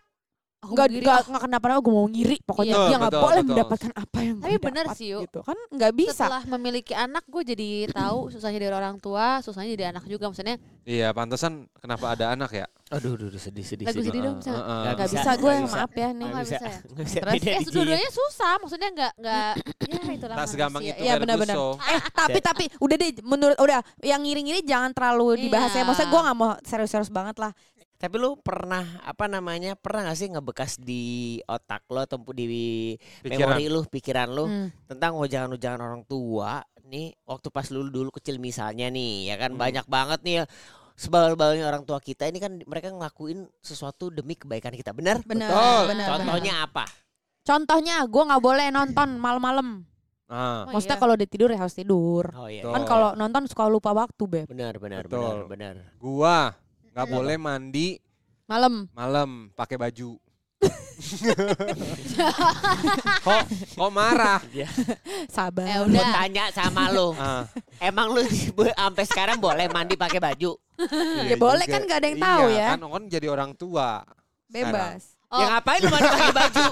Aku 0.63 0.79
nggak 0.79 0.89
begini, 0.89 1.03
nggak 1.03 1.19
ah. 1.19 1.27
nggak 1.27 1.43
kenapa-napa 1.43 1.83
gue 1.83 1.91
mau 1.91 2.07
ngiri 2.07 2.37
pokoknya 2.47 2.75
Betul, 2.79 2.87
dia 2.87 2.97
nggak 2.97 3.15
boleh 3.19 3.35
betul. 3.35 3.51
mendapatkan 3.51 3.93
apa 3.99 4.19
yang 4.23 4.37
Tapi 4.39 4.55
dapat 4.63 4.95
sih, 4.95 5.09
Yuk. 5.11 5.21
gitu 5.27 5.41
kan 5.43 5.59
nggak 5.75 5.93
bisa 5.99 6.15
Setelah 6.15 6.43
memiliki 6.47 6.95
anak 6.95 7.25
gue 7.27 7.43
jadi 7.43 7.69
tahu 7.91 8.19
susahnya 8.31 8.59
dari 8.63 8.71
orang 8.71 8.97
tua, 9.03 9.43
susahnya 9.43 9.75
jadi 9.75 9.91
anak 9.91 10.07
juga 10.07 10.31
maksudnya. 10.31 10.63
Iya, 10.87 11.11
pantesan 11.11 11.67
kenapa 11.83 12.15
ada 12.15 12.31
anak 12.31 12.55
ya? 12.55 12.67
Aduh, 12.95 13.19
aduh, 13.19 13.27
aduh, 13.27 13.43
sedih, 13.43 13.67
sedih, 13.67 13.91
Lagu 13.91 13.99
sedih. 13.99 14.11
sedih 14.15 14.21
dong, 14.23 14.37
bisa. 14.39 14.53
heeh. 14.55 14.63
Nggak 14.63 14.95
nggak 14.95 15.09
bisa, 15.11 15.19
bisa 15.19 15.33
gue 15.35 15.53
maaf 15.67 15.93
ya 15.93 16.09
nih 16.13 16.27
Nggak 16.31 16.45
bisa, 16.47 16.55
bisa 16.55 16.63
ya? 16.63 16.79
bisa 17.03 17.19
Terus? 17.19 17.33
Eh, 17.33 17.41
dijinya. 17.43 17.73
dua-duanya 17.75 18.11
susah, 18.15 18.53
maksudnya 18.63 18.89
nggak 18.95 19.13
nggak 19.19 19.51
ya 19.83 20.01
itulah 20.23 20.37
Tak 20.39 20.47
segampang 20.47 20.83
itu 20.85 20.95
Iya 20.95 21.13
Ferguson. 21.19 21.23
benar-benar. 21.27 21.57
Eh 21.91 22.01
tapi 22.15 22.39
tapi 22.39 22.65
udah 22.79 22.97
deh 22.97 23.11
menurut 23.27 23.57
udah 23.59 23.79
yang 24.07 24.23
ngiri-ngiri 24.23 24.63
jangan 24.63 24.95
terlalu 24.95 25.43
dibahas 25.43 25.75
ya. 25.75 25.83
Iya. 25.83 25.91
Maksudnya 25.91 26.11
gue 26.15 26.21
nggak 26.23 26.37
mau 26.39 26.51
serius-serius 26.63 27.11
banget 27.11 27.35
lah. 27.43 27.51
Tapi 28.03 28.19
lu 28.19 28.35
pernah 28.37 28.83
apa 29.01 29.25
namanya? 29.25 29.79
Pernah 29.79 30.11
gak 30.11 30.19
sih 30.19 30.27
ngebekas 30.27 30.75
di 30.77 31.03
otak 31.47 31.87
lo 31.87 32.03
atau 32.03 32.19
di 32.35 32.99
Pikiran. 33.23 33.55
memori 33.55 33.67
lu, 33.67 33.81
pikiran 33.87 34.29
lu 34.29 34.45
Hmm. 34.45 34.69
tentang 34.85 35.15
ujangan-ujangan 35.15 35.79
orang 35.79 36.03
tua 36.03 36.67
nih 36.83 37.15
waktu 37.25 37.49
pas 37.49 37.71
lu 37.71 37.87
dulu 37.87 38.11
kecil 38.11 38.37
misalnya 38.37 38.91
nih 38.91 39.31
ya 39.31 39.39
kan 39.39 39.55
Hmm. 39.55 39.61
banyak 39.61 39.87
banget 39.87 40.21
nih 40.21 40.35
ya 40.35 40.45
sebal-balnya 40.93 41.65
orang 41.65 41.83
tua 41.83 41.97
kita 41.99 42.27
ini 42.27 42.37
kan 42.37 42.59
mereka 42.61 42.91
ngelakuin 42.91 43.49
sesuatu 43.59 44.11
demi 44.11 44.35
kebaikan 44.35 44.75
kita 44.75 44.91
benar 44.91 45.23
Benar. 45.23 45.49
Betul. 45.49 45.83
benar, 45.89 46.07
contohnya 46.11 46.55
benar. 46.59 46.69
apa 46.69 46.85
Contohnya 47.41 47.97
gue 48.05 48.23
nggak 48.25 48.39
boleh 48.41 48.67
nonton 48.69 49.09
malam-malam. 49.17 49.83
Ah, 50.27 50.63
Oh, 50.65 50.73
Maksudnya 50.73 50.95
iya. 50.95 51.03
kalau 51.03 51.15
dia 51.15 51.27
tidur 51.27 51.49
ya 51.49 51.59
harus 51.59 51.75
tidur. 51.75 52.25
oh 52.31 52.47
iya. 52.47 52.63
Kan 52.65 52.83
kalau 52.83 53.13
nonton 53.13 53.45
suka 53.47 53.67
lupa 53.67 53.91
waktu 53.91 54.23
beb. 54.25 54.47
benar 54.47 54.75
benar 54.77 55.05
Betul. 55.05 55.19
benar 55.19 55.47
benar 55.47 55.75
gua 55.97 56.55
nggak 56.93 57.07
Hmm. 57.07 57.15
boleh 57.15 57.37
mandi 57.37 57.89
Malam. 58.45 58.85
malam 58.93 59.31
pakai 59.53 59.77
baju. 59.77 60.21
kok 63.19 63.43
kok 63.75 63.91
marah? 63.91 64.39
Sabar. 65.27 65.67
Eh, 65.67 65.79
udah. 65.83 66.13
tanya 66.15 66.45
sama 66.55 66.93
lu 66.93 67.11
Ah, 67.17 67.49
emang 67.79 68.13
lu 68.13 68.23
sampai 68.71 69.05
sekarang 69.05 69.39
boleh 69.39 69.67
mandi 69.67 69.95
pakai 69.95 70.21
baju 70.21 70.55
Ya 71.23 71.37
boleh 71.37 71.67
kan 71.67 71.83
nggak 71.83 71.99
ada 71.99 72.07
yang 72.07 72.19
tahu 72.21 72.45
Iya, 72.47 72.59
ya. 72.59 72.69
Kan 72.75 72.81
kan 72.83 73.03
jadi 73.07 73.27
orang 73.27 73.53
tua. 73.55 74.03
Bebas. 74.47 75.12
Oh, 75.33 75.41
ya 75.41 75.47
ngapain 75.49 75.81
lu 75.81 75.89
mandi 75.89 76.09
pakai 76.09 76.33
baju 76.35 76.65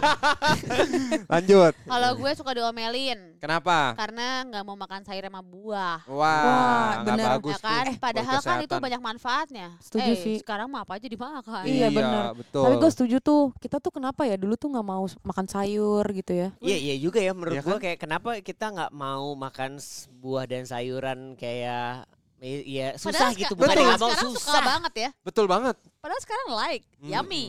Lanjut. 1.33 1.73
kalau 1.81 2.11
gue 2.14 2.31
suka 2.37 2.51
diomelin 2.53 3.40
Kenapa? 3.40 3.96
karena 3.96 4.44
nggak 4.44 4.62
mau 4.62 4.77
makan 4.77 5.01
sayur 5.01 5.25
sama 5.25 5.40
buah. 5.40 6.05
Wah, 6.05 6.44
Wah, 6.44 6.90
bener. 7.03 7.27
bagus 7.35 7.57
ya 7.57 7.59
kan? 7.59 7.85
tuh. 7.87 7.96
Padahal 7.96 8.38
kan 8.38 8.57
itu 8.61 8.77
banyak 8.77 9.01
manfaatnya. 9.01 9.68
Setuju 9.81 10.12
eh, 10.12 10.18
sih. 10.18 10.37
Sekarang 10.38 10.68
mah 10.68 10.85
apa 10.85 11.01
aja 11.01 11.09
dimakan. 11.09 11.64
Iya, 11.64 11.88
bener. 11.88 12.37
betul. 12.37 12.64
Tapi 12.68 12.75
gue 12.77 12.90
setuju 12.90 13.16
tuh. 13.18 13.42
Kita 13.57 13.81
tuh 13.81 13.88
kenapa 13.90 14.23
ya 14.23 14.37
dulu 14.37 14.55
tuh 14.55 14.68
nggak 14.68 14.85
mau 14.85 15.09
makan 15.25 15.46
sayur 15.46 16.05
gitu 16.12 16.33
ya. 16.37 16.49
Iya 16.61 16.77
iya 16.79 16.94
juga 17.01 17.18
ya 17.18 17.33
menurut 17.33 17.57
Iya 17.57 17.62
gua 17.64 17.73
kan? 17.73 17.83
kayak 17.83 17.99
kenapa 17.99 18.29
kita 18.40 18.66
nggak 18.70 18.92
mau 18.92 19.33
makan 19.35 19.70
buah 20.14 20.44
dan 20.44 20.62
sayuran 20.64 21.33
kayak 21.35 22.05
i- 22.38 22.64
Iya 22.70 22.96
susah 22.96 23.09
Padahal 23.25 23.33
gitu 23.35 23.53
bukan 23.55 23.68
Betul. 23.70 23.85
nggak 23.87 23.96
mau 23.96 24.11
sekarang 24.11 24.31
susah. 24.31 24.44
suka 24.46 24.61
banget 24.62 24.92
ya. 24.94 25.11
Betul 25.23 25.46
banget. 25.46 25.77
Padahal 25.99 26.20
sekarang 26.20 26.46
like, 26.55 26.85
Hmm. 26.99 27.09
yummy. 27.11 27.46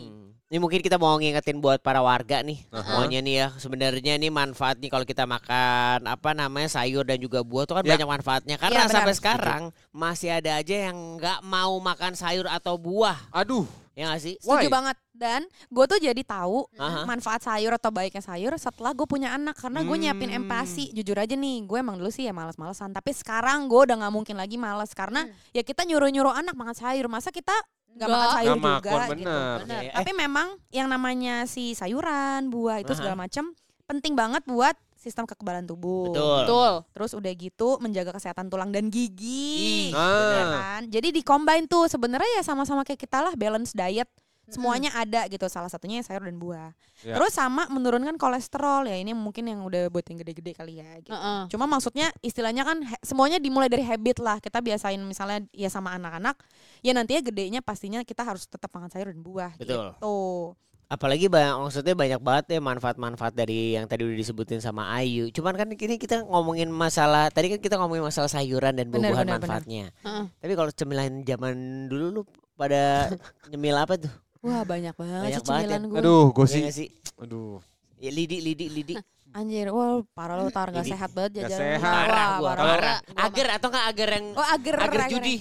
Ini 0.51 0.59
mungkin 0.59 0.83
kita 0.83 0.99
mau 0.99 1.15
ngingetin 1.15 1.57
buat 1.57 1.79
para 1.79 2.03
warga 2.03 2.43
nih. 2.43 2.59
Aha. 2.69 2.99
Maunya 2.99 3.23
nih 3.23 3.35
ya 3.39 3.47
sebenarnya 3.55 4.19
nih 4.19 4.27
manfaat 4.27 4.75
nih 4.77 4.91
kalau 4.91 5.07
kita 5.07 5.23
makan 5.23 6.03
apa 6.03 6.29
namanya 6.35 6.67
sayur 6.69 7.07
dan 7.07 7.15
juga 7.17 7.39
buah 7.39 7.63
tuh 7.63 7.79
kan 7.79 7.87
Ya. 7.87 7.95
banyak 7.95 8.09
manfaatnya. 8.11 8.55
Karena 8.59 8.83
benar. 8.83 8.91
sampai 8.91 9.15
sekarang 9.15 9.63
masih 9.89 10.27
ada 10.29 10.59
aja 10.59 10.91
yang 10.91 11.15
nggak 11.15 11.39
mau 11.41 11.79
makan 11.79 12.13
sayur 12.13 12.45
atau 12.45 12.75
buah. 12.75 13.31
Aduh, 13.31 13.63
Ya 13.91 14.07
nggak 14.07 14.23
sih? 14.23 14.35
Setuju 14.39 14.67
Why? 14.67 14.71
banget. 14.71 14.97
Dan 15.11 15.41
gue 15.67 15.85
tuh 15.85 15.99
jadi 15.99 16.19
tahu 16.19 16.63
Aha. 16.75 17.03
manfaat 17.05 17.43
sayur 17.43 17.71
atau 17.71 17.87
baiknya 17.87 18.19
sayur 18.19 18.51
setelah 18.57 18.91
gue 18.91 19.03
punya 19.03 19.31
anak 19.31 19.53
karena 19.53 19.79
gue 19.81 19.97
nyiapin 19.97 20.31
Hmm. 20.31 20.39
empati 20.41 20.91
jujur 20.91 21.15
aja 21.15 21.31
nih 21.31 21.63
gue 21.63 21.77
emang 21.77 21.95
dulu 21.95 22.07
sih 22.09 22.23
ya 22.23 22.31
malas-malesan 22.31 22.89
tapi 22.89 23.11
sekarang 23.11 23.67
gue 23.67 23.85
udah 23.85 23.99
nggak 23.99 24.09
mungkin 24.09 24.35
lagi 24.35 24.55
malas 24.55 24.91
karena 24.91 25.23
Hmm. 25.23 25.35
ya 25.51 25.61
kita 25.61 25.83
nyuruh-nyuruh 25.83 26.33
anak 26.33 26.55
makan 26.55 26.73
sayur 26.73 27.05
masa 27.05 27.29
kita 27.29 27.53
nggak 27.93 28.01
Nggak. 28.01 28.10
makan 28.17 28.30
sayur 28.32 28.47
Nggak 28.51 28.58
juga 28.58 28.69
makan, 28.71 28.99
gitu 29.01 29.12
bener. 29.13 29.58
Benar. 29.62 29.82
Eh, 29.82 29.91
tapi 29.93 30.12
memang 30.13 30.47
yang 30.69 30.88
namanya 30.88 31.36
si 31.45 31.63
sayuran 31.71 32.47
buah 32.47 32.77
itu 32.80 32.91
segala 32.93 33.15
macam 33.15 33.51
penting 33.84 34.13
banget 34.13 34.43
buat 34.45 34.71
sistem 34.95 35.25
kekebalan 35.25 35.65
tubuh 35.65 36.08
betul. 36.08 36.38
Betul. 36.39 36.73
terus 36.91 37.12
udah 37.12 37.32
gitu 37.32 37.69
menjaga 37.77 38.13
kesehatan 38.13 38.47
tulang 38.47 38.69
dan 38.69 38.88
gigi 38.88 39.89
Ah. 39.91 40.30
ya 40.32 40.43
kan 40.47 40.82
jadi 40.88 41.10
dikombain 41.12 41.65
tuh 41.65 41.86
sebenarnya 41.86 42.38
ya 42.38 42.43
sama-sama 42.43 42.82
kayak 42.82 43.01
kita 43.01 43.17
lah 43.19 43.34
balance 43.34 43.73
diet 43.73 44.06
semuanya 44.51 44.89
ada 44.93 45.25
gitu 45.25 45.47
salah 45.47 45.67
satunya 45.67 45.99
ya 45.99 46.05
sayur 46.05 46.23
dan 46.23 46.35
buah 46.35 46.71
Ya. 47.01 47.17
terus 47.17 47.33
sama 47.33 47.65
menurunkan 47.65 48.13
kolesterol 48.13 48.85
ya 48.85 48.93
ini 48.93 49.11
mungkin 49.11 49.49
yang 49.49 49.65
udah 49.65 49.89
buat 49.89 50.05
yang 50.05 50.21
gede-gede 50.21 50.53
kali 50.53 50.77
ya 50.77 51.01
gitu. 51.01 51.09
Heeh. 51.09 51.49
cuma 51.49 51.65
maksudnya 51.65 52.13
istilahnya 52.21 52.61
kan 52.61 52.77
he- 52.77 53.01
semuanya 53.01 53.41
dimulai 53.41 53.65
dari 53.65 53.81
habit 53.81 54.21
lah 54.21 54.37
kita 54.37 54.61
biasain 54.61 55.01
misalnya 55.01 55.41
ya 55.49 55.65
sama 55.65 55.97
anak-anak 55.97 56.37
ya 56.79 56.93
nantinya 56.93 57.25
gedenya 57.25 57.59
pastinya 57.59 58.03
kita 58.03 58.21
harus 58.21 58.45
tetap 58.45 58.69
makan 58.69 58.87
sayur 58.87 59.09
dan 59.09 59.17
buah 59.19 59.57
Betul. 59.57 59.97
gitu 59.97 60.15
Apalagi 60.85 61.31
banyak 61.31 61.55
maksudnya 61.57 61.95
banyak 61.95 62.19
banget 62.19 62.45
ya 62.51 62.59
manfaat-manfaat 62.59 63.31
dari 63.31 63.79
yang 63.79 63.87
tadi 63.87 64.03
udah 64.03 64.11
disebutin 64.13 64.59
sama 64.59 64.91
Ayu. 64.91 65.31
Cuman 65.31 65.55
kan 65.55 65.63
ini 65.65 65.95
kita 65.95 66.19
ngomongin 66.21 66.67
masalah 66.67 67.31
tadi 67.31 67.47
kan 67.47 67.63
kita 67.63 67.79
ngomongin 67.79 68.03
masalah 68.03 68.27
sayuran 68.27 68.75
dan 68.75 68.91
buah-buahan 68.91 69.23
benar, 69.23 69.39
benar. 69.39 69.39
manfaatnya. 69.39 69.85
Heeh. 70.03 70.25
Tapi 70.35 70.51
kalau 70.51 70.67
cemilan 70.69 71.23
zaman 71.23 71.55
dulu 71.87 72.05
lu 72.11 72.21
pada 72.53 73.07
nyemil 73.49 73.79
apa 73.79 73.95
tuh? 73.95 74.11
Wah 74.41 74.62
banyak 74.63 74.93
banget 74.93 75.19
Banyak 75.21 75.38
sih 75.38 75.47
banget 75.47 75.63
ya. 75.63 75.67
cemilan 75.69 75.82
gue 75.88 75.97
aduh, 75.99 76.25
gue 76.32 76.45
Iya 76.51 76.71
sih? 76.71 76.88
aduh, 77.17 77.62
Ya, 78.01 78.09
lidi, 78.09 78.37
lidi, 78.39 78.65
lidi. 78.67 78.95
Anjir, 79.31 79.71
wah 79.71 80.03
parah 80.11 80.35
lo 80.35 80.51
tar 80.51 80.67
gak 80.69 80.83
Ini- 80.83 80.91
sehat 80.91 81.15
banget 81.15 81.39
jajan. 81.39 81.55
sehat. 81.55 81.79
Parah 81.79 82.11
Wah, 82.11 82.35
gua, 82.35 82.49
parah. 82.51 82.63
parah. 82.67 82.97
Gua 82.99 83.21
Agar 83.23 83.47
atau 83.55 83.67
enggak 83.71 83.85
agar 83.87 84.09
yang 84.11 84.25
Oh 84.33 84.43
agar 84.45 84.75
agar 84.81 85.01
judi. 85.07 85.35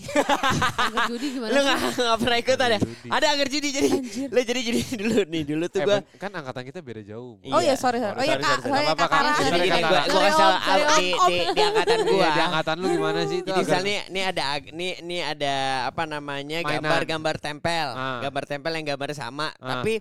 Agar 0.78 1.02
judi 1.10 1.26
gimana 1.32 1.50
Lu 1.50 1.58
enggak 1.58 1.78
enggak 1.90 2.18
pernah 2.22 2.38
ikut 2.38 2.58
ada? 2.60 2.78
Judi. 2.78 3.08
Ada 3.10 3.26
agar 3.26 3.46
judi 3.48 3.68
jadi. 3.72 3.88
Anjir. 3.90 4.28
Lu 4.28 4.40
jadi 4.44 4.60
jadi 4.62 4.80
dulu 4.94 5.16
nih, 5.26 5.42
dulu 5.42 5.64
tuh 5.66 5.80
Eh, 5.80 5.84
gua 5.84 5.96
ben- 5.98 6.06
kan 6.22 6.30
angkatan 6.30 6.62
kita 6.64 6.78
beda 6.80 7.02
jauh. 7.02 7.34
Bu. 7.34 7.42
Iya. 7.42 7.50
Oh 7.50 7.60
iya 7.60 7.74
sorry 7.74 7.98
sorry. 7.98 8.14
Oh 8.14 8.22
iya 8.22 8.36
kak, 8.36 8.46
sorry, 8.46 8.62
sorry. 8.62 8.70
sorry 8.70 8.86
Nggak 8.86 8.94
kak. 8.94 9.10
Kak. 9.10 9.22
jadi 9.26 9.34
Sorry, 9.42 9.58
gini 9.58 9.74
Kak 9.74 9.90
gua 9.90 10.00
sorry, 10.30 10.54
di, 11.02 11.08
di, 11.50 11.62
angkatan 11.66 11.98
Iya, 11.98 12.06
gua. 12.06 12.28
di 12.30 12.40
angkatan 12.46 12.76
lu 12.76 12.86
gimana 12.92 13.20
sih 13.24 13.36
itu? 13.36 13.48
Jadi 13.48 13.58
misalnya 13.60 13.98
ini 14.06 14.20
ada 14.22 14.42
ag- 14.52 14.70
nih 14.70 14.90
ini 15.00 15.16
ada 15.18 15.54
apa 15.84 16.02
namanya 16.04 16.58
gambar-gambar 16.62 17.36
tempel, 17.38 17.86
Ah. 17.90 18.22
gambar 18.22 18.44
tempel 18.46 18.70
yang 18.72 18.86
gambarnya 18.86 19.18
sama, 19.18 19.50
Ah. 19.56 19.82
tapi 19.82 19.98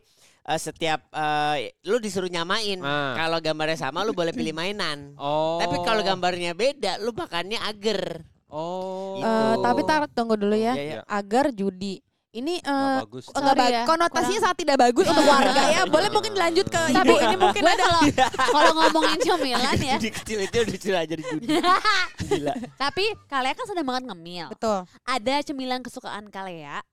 eh, 0.49 0.59
setiap 0.59 1.05
eh, 1.09 1.77
lu 1.85 2.01
disuruh 2.01 2.27
nyamain. 2.27 2.81
Ah. 2.81 3.13
Kalau 3.13 3.37
gambarnya 3.37 3.77
sama 3.77 4.01
lu 4.01 4.11
boleh 4.11 4.33
pilih 4.33 4.51
mainan. 4.51 5.13
Oh. 5.15 5.61
Tapi 5.61 5.77
kalau 5.85 6.01
gambarnya 6.01 6.57
beda, 6.57 6.97
lu 6.99 7.13
makannya 7.13 7.61
agar. 7.61 8.25
Oh. 8.49 9.21
Gitu. 9.21 9.29
Eh, 9.29 9.55
tapi 9.61 9.81
tar 9.85 10.09
tunggu 10.09 10.33
dulu 10.33 10.57
ya. 10.57 10.73
Iya, 10.73 10.83
iya. 10.83 11.01
Agar 11.05 11.53
judi. 11.53 12.01
Ini 12.29 12.61
eh 12.61 12.69
Nggak 12.69 13.09
bagus. 13.09 13.25
enggak 13.33 13.55
bagus. 13.57 13.73
ya, 13.73 13.81
Konotasinya 13.89 14.21
kurang- 14.29 14.43
sangat 14.45 14.57
tidak 14.61 14.77
bagus 14.77 15.05
untuk 15.09 15.25
warga 15.25 15.61
ya. 15.65 15.81
Boleh 15.89 16.09
mungkin 16.13 16.31
dilanjut 16.37 16.67
ke 16.69 16.81
Tapi 16.93 17.09
ibu 17.09 17.15
ini 17.25 17.35
mungkin 17.41 17.61
ada. 17.65 17.73
kalau 17.81 18.01
kalau 18.53 18.71
ngomongin 18.77 19.17
cemilan 19.17 19.77
ya, 19.81 19.95
Judi 19.97 20.09
kecil 20.13 20.37
itu 20.45 20.57
udah 20.61 20.77
sudah 20.77 21.01
jadi 21.09 21.23
judi. 21.25 21.47
Gila. 22.29 22.53
tapi 22.77 23.05
kalian 23.25 23.53
kan 23.57 23.65
sedang 23.65 23.85
banget 23.89 24.03
ngemil. 24.13 24.45
Betul. 24.53 24.79
Ada 25.09 25.35
cemilan 25.41 25.81
kesukaan 25.81 26.29
kalian 26.29 26.85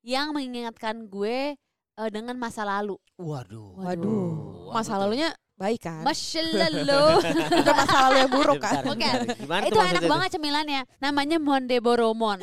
yang 0.00 0.32
mengingatkan 0.32 1.04
gue 1.04 1.52
eh, 1.98 2.10
dengan 2.14 2.38
masa 2.38 2.62
lalu. 2.62 2.94
Waduh. 3.18 3.82
Waduh. 3.82 4.70
Masa 4.70 4.94
lalunya 4.94 5.34
baik 5.58 5.82
kan? 5.82 6.06
Masya 6.06 6.42
lalu. 6.54 7.04
Bukan 7.58 7.74
masa 7.74 7.96
lalu 8.06 8.16
yang 8.22 8.30
buruk 8.30 8.62
kan? 8.62 8.82
Bentar. 8.86 9.26
Gimana 9.34 9.62
itu 9.66 9.78
enak 9.78 10.02
tuh? 10.06 10.10
banget 10.10 10.28
cemilannya. 10.38 10.82
Namanya 11.02 11.36
Monde 11.42 11.76
Boromon. 11.82 12.38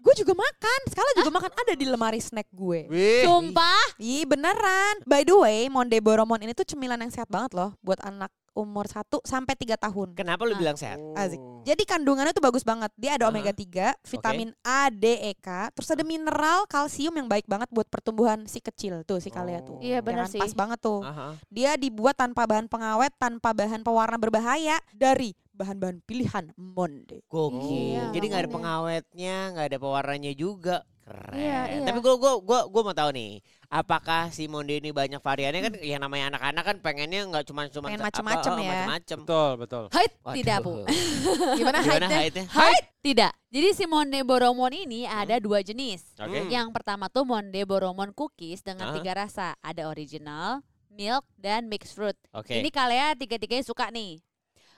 Gue 0.00 0.14
juga 0.16 0.32
makan. 0.32 0.80
Sekali 0.88 1.10
juga 1.20 1.30
makan 1.30 1.52
ada 1.52 1.72
di 1.76 1.84
lemari 1.84 2.20
snack 2.24 2.48
gue. 2.48 2.88
Wih. 2.88 3.22
Sumpah. 3.28 4.00
Ih 4.00 4.24
beneran. 4.24 5.04
By 5.04 5.28
the 5.28 5.36
way, 5.36 5.68
Monde 5.68 6.00
Boromon 6.00 6.40
ini 6.40 6.56
tuh 6.56 6.64
cemilan 6.64 6.98
yang 6.98 7.12
sehat 7.12 7.28
banget 7.28 7.52
loh 7.52 7.76
buat 7.84 8.00
anak 8.00 8.32
umur 8.52 8.84
1 8.84 9.20
sampai 9.22 9.54
3 9.54 9.76
tahun. 9.76 10.12
Kenapa 10.12 10.44
lu 10.44 10.54
Ah. 10.54 10.60
bilang 10.60 10.76
sehat? 10.76 11.00
Asik. 11.12 11.36
Oh. 11.36 11.60
Jadi 11.62 11.82
kandungannya 11.82 12.30
tuh 12.30 12.42
bagus 12.42 12.62
banget. 12.62 12.92
Dia 12.94 13.16
ada 13.16 13.26
omega 13.26 13.50
3, 13.50 13.94
vitamin 14.02 14.52
A, 14.60 14.88
D, 14.88 15.04
E, 15.20 15.32
K, 15.34 15.70
terus 15.72 15.88
ada 15.88 16.02
mineral, 16.02 16.66
kalsium 16.66 17.14
yang 17.14 17.26
baik 17.26 17.46
banget 17.46 17.70
buat 17.70 17.86
pertumbuhan 17.86 18.44
si 18.44 18.58
kecil 18.58 19.02
tuh 19.02 19.18
si 19.18 19.30
Kalia 19.30 19.60
tuh. 19.60 19.76
Oh. 19.76 19.82
Iya, 19.82 19.98
Ya 19.98 20.04
benar 20.04 20.26
kan? 20.26 20.32
sih. 20.34 20.40
Pas 20.40 20.52
banget 20.52 20.78
tuh. 20.78 21.00
Aha. 21.00 21.38
Dia 21.48 21.74
dibuat 21.74 22.14
tanpa 22.14 22.44
bahan 22.44 22.66
pengawet, 22.66 23.12
tanpa 23.16 23.52
bahan 23.52 23.80
pewarna 23.80 24.16
berbahaya 24.16 24.76
dari 24.90 25.32
bahan-bahan 25.52 26.00
pilihan 26.02 26.50
Monde. 26.56 27.22
Gokil. 27.28 27.94
Iya, 27.94 28.04
Jadi 28.10 28.24
nggak 28.26 28.42
ada 28.42 28.52
pengawetnya, 28.52 29.36
nggak 29.52 29.66
ada 29.68 29.78
pewarnanya 29.78 30.32
juga. 30.32 30.82
Keren. 31.12 31.32
Iya, 31.36 31.60
iya. 31.68 31.84
Tapi 31.84 31.98
gua 32.00 32.14
gua 32.16 32.32
gua 32.40 32.60
gua 32.66 32.82
mau 32.82 32.96
tahu 32.96 33.10
nih, 33.12 33.32
apakah 33.68 34.32
si 34.32 34.48
Monde 34.48 34.80
ini 34.80 34.90
banyak 34.90 35.20
variannya 35.20 35.60
kan 35.60 35.74
yang 35.78 36.00
namanya 36.00 36.32
anak-anak 36.32 36.64
kan 36.64 36.76
pengennya 36.80 37.20
nggak 37.28 37.44
cuma 37.44 37.68
cuma 37.68 37.92
Pengen 37.92 38.00
macem-macem 38.00 38.52
ya. 38.54 38.64
Macem-macem. 38.64 39.18
Betul, 39.22 39.50
betul. 39.60 39.84
Haid 39.92 40.12
Waduh. 40.18 40.36
tidak, 40.40 40.56
Bu. 40.64 40.72
Gimana 41.60 41.78
Gimana 41.84 42.06
height-nya? 42.08 42.44
Haid 42.48 42.84
tidak. 42.98 43.32
Jadi 43.52 43.68
si 43.76 43.84
Monde 43.84 44.18
Boromon 44.24 44.72
ini 44.72 45.04
ada 45.04 45.36
dua 45.36 45.60
jenis. 45.60 46.16
Oke. 46.16 46.38
Hmm. 46.38 46.48
Yang 46.48 46.68
pertama 46.72 47.12
tuh 47.12 47.28
Monde 47.28 47.60
Boromon 47.62 48.16
cookies 48.16 48.64
dengan 48.64 48.88
Ah. 48.88 48.94
tiga 48.96 49.12
rasa. 49.12 49.52
Ada 49.60 49.92
original, 49.92 50.64
milk, 50.88 51.28
dan 51.36 51.68
mixed 51.68 51.92
fruit. 51.92 52.16
Oke. 52.32 52.56
Ini 52.56 52.68
kalian 52.68 53.20
tiga-tiganya 53.20 53.62
suka 53.62 53.92
nih. 53.92 54.24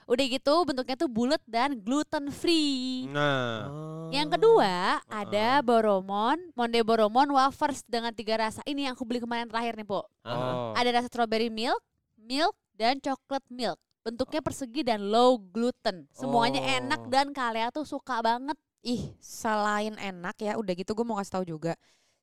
Udah 0.05 0.25
gitu 0.29 0.53
bentuknya 0.69 0.93
tuh 0.93 1.09
bulat 1.09 1.41
dan 1.49 1.81
gluten 1.81 2.29
free. 2.29 3.09
Nah. 3.09 3.65
Oh. 3.65 4.09
Yang 4.13 4.37
kedua 4.37 5.01
ada 5.09 5.65
Boromon, 5.65 6.37
Monde 6.53 6.79
Boromon 6.85 7.25
wafers 7.33 7.81
dengan 7.89 8.13
tiga 8.13 8.37
rasa. 8.37 8.61
Ini 8.69 8.89
yang 8.89 8.93
aku 8.93 9.01
beli 9.01 9.17
kemarin 9.17 9.49
terakhir 9.49 9.73
nih, 9.81 9.87
Po. 9.89 10.05
Oh. 10.21 10.77
Ada 10.77 11.01
rasa 11.01 11.09
strawberry 11.09 11.49
milk, 11.49 11.81
milk, 12.21 12.53
dan 12.77 13.01
chocolate 13.01 13.49
milk. 13.49 13.81
Bentuknya 14.05 14.45
persegi 14.45 14.85
dan 14.85 15.09
low 15.09 15.41
gluten. 15.41 16.05
Semuanya 16.13 16.61
Oh. 16.61 16.77
enak 16.85 17.01
dan 17.09 17.33
kalian 17.33 17.73
tuh 17.73 17.89
suka 17.89 18.21
banget. 18.21 18.53
Ih, 18.85 19.17
selain 19.17 19.97
enak 19.97 20.37
ya, 20.37 20.61
udah 20.61 20.73
gitu 20.77 20.93
gue 20.93 21.01
mau 21.01 21.17
kasih 21.17 21.41
tahu 21.41 21.45
juga. 21.57 21.73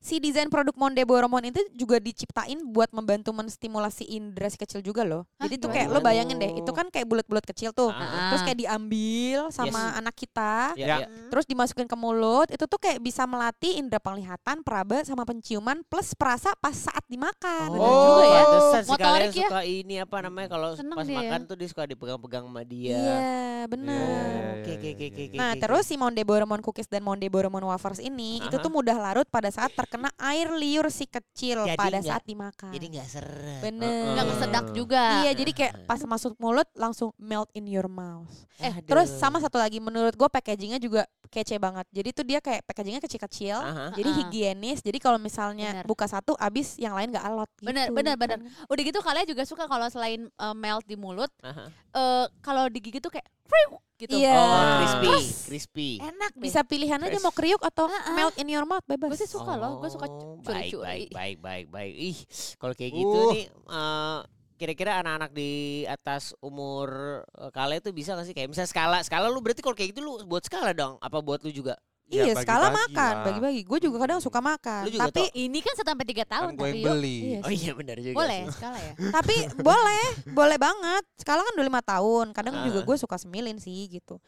Si 0.03 0.19
desain 0.19 0.51
produk 0.51 0.75
Monde 0.75 0.99
Boromon 1.03 1.47
itu 1.47 1.63
juga 1.73 1.97
diciptain 1.97 2.59
buat 2.67 2.91
membantu 2.91 3.31
menstimulasi 3.31 4.03
indera 4.11 4.51
si 4.51 4.59
kecil 4.59 4.83
juga 4.83 5.07
loh. 5.07 5.23
Hah, 5.39 5.47
Jadi 5.47 5.57
tuh 5.57 5.71
gimana? 5.71 5.79
kayak 5.79 5.89
lo 5.89 5.99
bayangin 6.03 6.37
deh, 6.37 6.53
itu 6.59 6.71
kan 6.71 6.91
kayak 6.91 7.07
bulat-bulat 7.07 7.47
kecil 7.47 7.71
tuh. 7.71 7.89
Ah. 7.89 8.35
Terus 8.35 8.43
kayak 8.43 8.59
diambil 8.59 9.47
sama 9.49 9.95
anak 9.95 10.19
kita, 10.19 10.75
Ya, 10.75 10.87
Ya. 10.89 10.97
ya. 11.01 11.07
terus 11.31 11.47
dimasukin 11.47 11.87
ke 11.87 11.95
mulut, 11.95 12.51
itu 12.51 12.65
tuh 12.67 12.77
kayak 12.77 12.99
bisa 12.99 13.23
melatih 13.25 13.79
indera 13.79 14.03
penglihatan, 14.03 14.61
peraba 14.61 15.07
sama 15.07 15.23
penciuman 15.23 15.87
plus 15.87 16.13
perasa 16.13 16.51
pas 16.59 16.75
saat 16.75 17.07
dimakan. 17.07 17.71
Oh, 17.71 17.79
Bener 17.79 17.95
juga 17.95 18.27
ya. 18.27 18.43
Motorik 18.83 18.99
kalian 18.99 19.31
ya. 19.31 19.47
suka 19.47 19.61
ini 19.63 19.95
apa 19.97 20.17
namanya 20.21 20.49
kalau 20.51 20.69
Seneng 20.75 20.99
pas 20.99 21.07
dia 21.07 21.15
makan 21.17 21.39
ya. 21.39 21.47
tuh 21.47 21.57
dia 21.57 21.69
suka 21.71 21.83
dipegang-pegang 21.87 22.45
sama 22.45 22.63
dia. 22.65 22.91
Iya, 22.91 22.99
Iya, 22.99 23.71
benar. 23.71 24.03
iya, 24.03 24.51
Oke, 24.53 24.67
iya, 24.67 24.75
oke, 24.75 24.83
iya, 24.83 24.93
oke, 24.93 25.07
iya. 25.07 25.27
oke. 25.31 25.39
Nah, 25.39 25.51
oke. 25.55 25.61
terus 25.63 25.85
si 25.87 25.95
Monde 25.95 26.23
Boromon 26.23 26.59
Cookies 26.59 26.91
dan 26.91 27.03
Monde 27.03 27.31
Boromon 27.31 27.63
Wafers 27.65 28.03
ini 28.03 28.43
itu 28.43 28.51
Aha. 28.53 28.63
tuh 28.63 28.69
mudah 28.69 28.99
larut 28.99 29.29
pada 29.31 29.47
saat 29.47 29.71
terkena 29.93 30.09
air 30.17 30.49
liur 30.51 30.89
si 30.89 31.05
kecil 31.05 31.69
Jadi 31.69 31.77
pada 31.77 32.01
nggak- 32.01 32.09
saat 32.09 32.25
dimakan. 32.25 32.73
jadi 32.73 32.87
nggak 32.89 33.07
seret. 33.07 33.61
Bener. 33.61 34.17
Nggak 34.17 34.27
kesedak 34.27 34.67
juga. 34.73 35.05
Iya, 35.21 35.33
jadi 35.37 35.53
kayak 35.53 35.73
pas 35.85 36.01
masuk 36.03 36.33
mulut 36.39 36.65
langsung 36.73 37.13
melt 37.19 37.53
in 37.53 37.69
your 37.69 37.85
mouth. 37.87 38.33
Eh, 38.57 38.73
Aduh. 38.73 38.89
Terus 38.89 39.13
sama 39.13 39.37
satu 39.37 39.61
lagi 39.61 39.77
menurut 39.79 40.17
gue 40.17 40.25
packagingnya 40.27 40.81
juga 40.81 41.05
kece 41.29 41.61
banget. 41.61 41.85
Jadi 41.91 42.09
tuh 42.11 42.25
dia 42.25 42.41
kayak 42.41 42.65
packagingnya 42.65 43.01
kecil-kecil. 43.01 43.57
Aha. 43.59 43.85
Jadi 43.93 44.09
Ah. 44.09 44.17
higienis. 44.19 44.81
Jadi 44.81 44.97
kalau 44.97 45.19
misalnya 45.19 45.69
Bener. 45.75 45.87
buka 45.87 46.07
satu 46.07 46.33
abis 46.35 46.79
yang 46.79 46.95
lain 46.95 47.13
nggak 47.13 47.27
alot 47.27 47.51
gitu. 47.55 47.69
Bener, 47.69 47.93
bener, 47.93 48.17
bener. 48.17 48.39
Kan? 48.41 48.49
Udah 48.67 48.83
gitu 48.83 48.99
kalian 48.99 49.27
juga 49.27 49.45
suka 49.45 49.65
kalau 49.67 49.85
selain 49.89 50.25
eh, 50.25 50.55
melt 50.55 50.85
di 50.85 50.97
mulut, 50.97 51.29
Aha. 51.43 51.69
eh 51.93 52.25
kalau 52.41 52.65
digigit 52.67 52.99
tuh 52.99 53.11
kayak 53.11 53.29
kriuk 53.53 53.73
gitu. 53.99 54.15
Iya. 54.19 54.35
Oh, 54.35 54.43
Ah. 54.43 54.77
crispy, 54.81 55.07
Terus, 55.07 55.29
crispy. 55.47 55.89
Enak 56.01 56.33
deh. 56.35 56.43
Bisa 56.43 56.61
pilihan 56.63 56.99
aja 56.99 57.11
Fresh. 57.13 57.23
mau 57.23 57.31
kriuk 57.31 57.63
atau 57.63 57.87
ah. 57.87 58.13
melt 58.13 58.35
in 58.35 58.49
your 58.49 58.65
mouth 58.65 58.83
bebas. 58.83 59.09
Gue 59.09 59.21
sih 59.21 59.31
suka 59.31 59.55
loh, 59.55 59.79
gue 59.79 59.87
suka 59.89 60.07
Oh, 60.07 60.41
baik, 60.41 60.43
curi-curi. 60.43 60.83
baik, 60.83 61.09
baik, 61.13 61.37
baik, 61.39 61.67
baik. 61.69 61.95
Ih, 61.95 62.19
kalau 62.57 62.75
kayak 62.75 62.93
gitu 62.93 63.19
Uh. 63.21 63.31
nih, 63.31 63.47
eh, 63.47 64.19
kira-kira 64.55 64.93
anak-anak 64.97 65.31
di 65.31 65.51
atas 65.87 66.35
umur 66.39 66.89
eh, 67.27 67.51
kalian 67.51 67.79
itu 67.79 67.91
bisa 67.91 68.15
gak 68.15 68.27
sih 68.27 68.35
kayak 68.35 68.47
misalnya 68.47 68.71
skala, 68.71 68.99
skala 69.03 69.27
lu 69.27 69.39
berarti 69.39 69.59
kalau 69.59 69.75
kayak 69.75 69.91
gitu 69.91 70.01
lu 70.01 70.23
buat 70.25 70.43
skala 70.43 70.71
dong, 70.73 70.99
apa 70.99 71.19
buat 71.19 71.43
lu 71.43 71.51
juga? 71.51 71.75
Ya, 72.13 72.29
Iya, 72.29 72.35
skala 72.37 72.69
bagi-bagi 72.69 72.77
makan, 72.93 73.15
bagi-bagi. 73.25 73.61
Gue 73.65 73.79
juga 73.81 73.97
kadang 74.01 74.21
suka 74.21 74.39
makan. 74.39 74.85
Juga 74.85 75.09
Tapi 75.09 75.33
Ini 75.33 75.59
kan 75.65 75.75
sampai 75.75 76.05
tiga 76.05 76.25
tahun 76.29 76.53
Kan 76.53 76.61
gue 76.61 76.69
yang 76.69 76.85
beli. 76.85 77.19
Iya 77.25 77.39
Oh 77.41 77.49
iya 77.51 77.73
benar 77.73 77.97
juga 77.97 78.17
Boleh 78.17 78.41
sih. 78.45 78.53
skala 78.53 78.79
ya. 78.79 78.93
tapi 79.17 79.35
boleh, 79.57 80.05
boleh 80.29 80.59
banget. 80.61 81.03
Skala 81.17 81.41
kan 81.41 81.53
udah 81.57 81.67
lima 81.67 81.81
tahun. 81.81 82.27
Kadang 82.31 82.55
Ah. 82.55 82.65
juga 82.69 82.85
gue 82.85 82.97
suka 83.01 83.17
semilin 83.17 83.57
sih 83.57 83.89
gitu. 83.89 84.21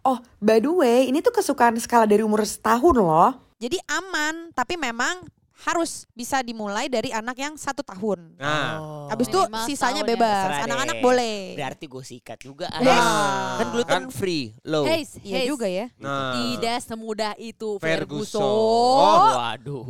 Oh, 0.00 0.22
by 0.38 0.62
the 0.62 0.70
way, 0.70 1.10
ini 1.10 1.18
tuh 1.18 1.32
kesukaan 1.32 1.74
skala 1.76 2.06
dari 2.06 2.22
umur 2.22 2.46
setahun 2.46 2.94
loh. 2.94 3.34
Jadi 3.58 3.82
aman, 3.88 4.52
tapi 4.52 4.76
memang 4.76 5.26
harus 5.54 6.10
bisa 6.10 6.42
dimulai 6.42 6.90
dari 6.90 7.14
anak 7.14 7.38
yang 7.38 7.54
satu 7.54 7.80
tahun. 7.80 8.34
Nah, 8.36 8.66
Oh. 8.74 9.06
Abis 9.06 9.30
itu 9.30 9.38
sisanya 9.70 10.02
ya. 10.02 10.08
bebas. 10.16 10.66
Anak-anak 10.66 10.98
boleh. 10.98 11.54
Berarti 11.54 11.84
gue 11.86 12.02
sikat 12.02 12.38
juga. 12.42 12.66
Yes. 12.82 12.90
ah. 12.90 13.62
Kan 13.62 13.66
gluten 13.70 14.04
free, 14.10 14.50
low. 14.66 14.82
Hey, 14.82 15.06
Iya 15.22 15.40
juga 15.46 15.70
ya. 15.70 15.86
nah. 15.96 16.34
Tidak 16.34 16.78
semudah 16.82 17.32
itu 17.38 17.78
Ferguson. 17.78 18.42
Ferguson. 18.42 18.42
Oh. 18.42 19.30
Waduh. 19.38 19.84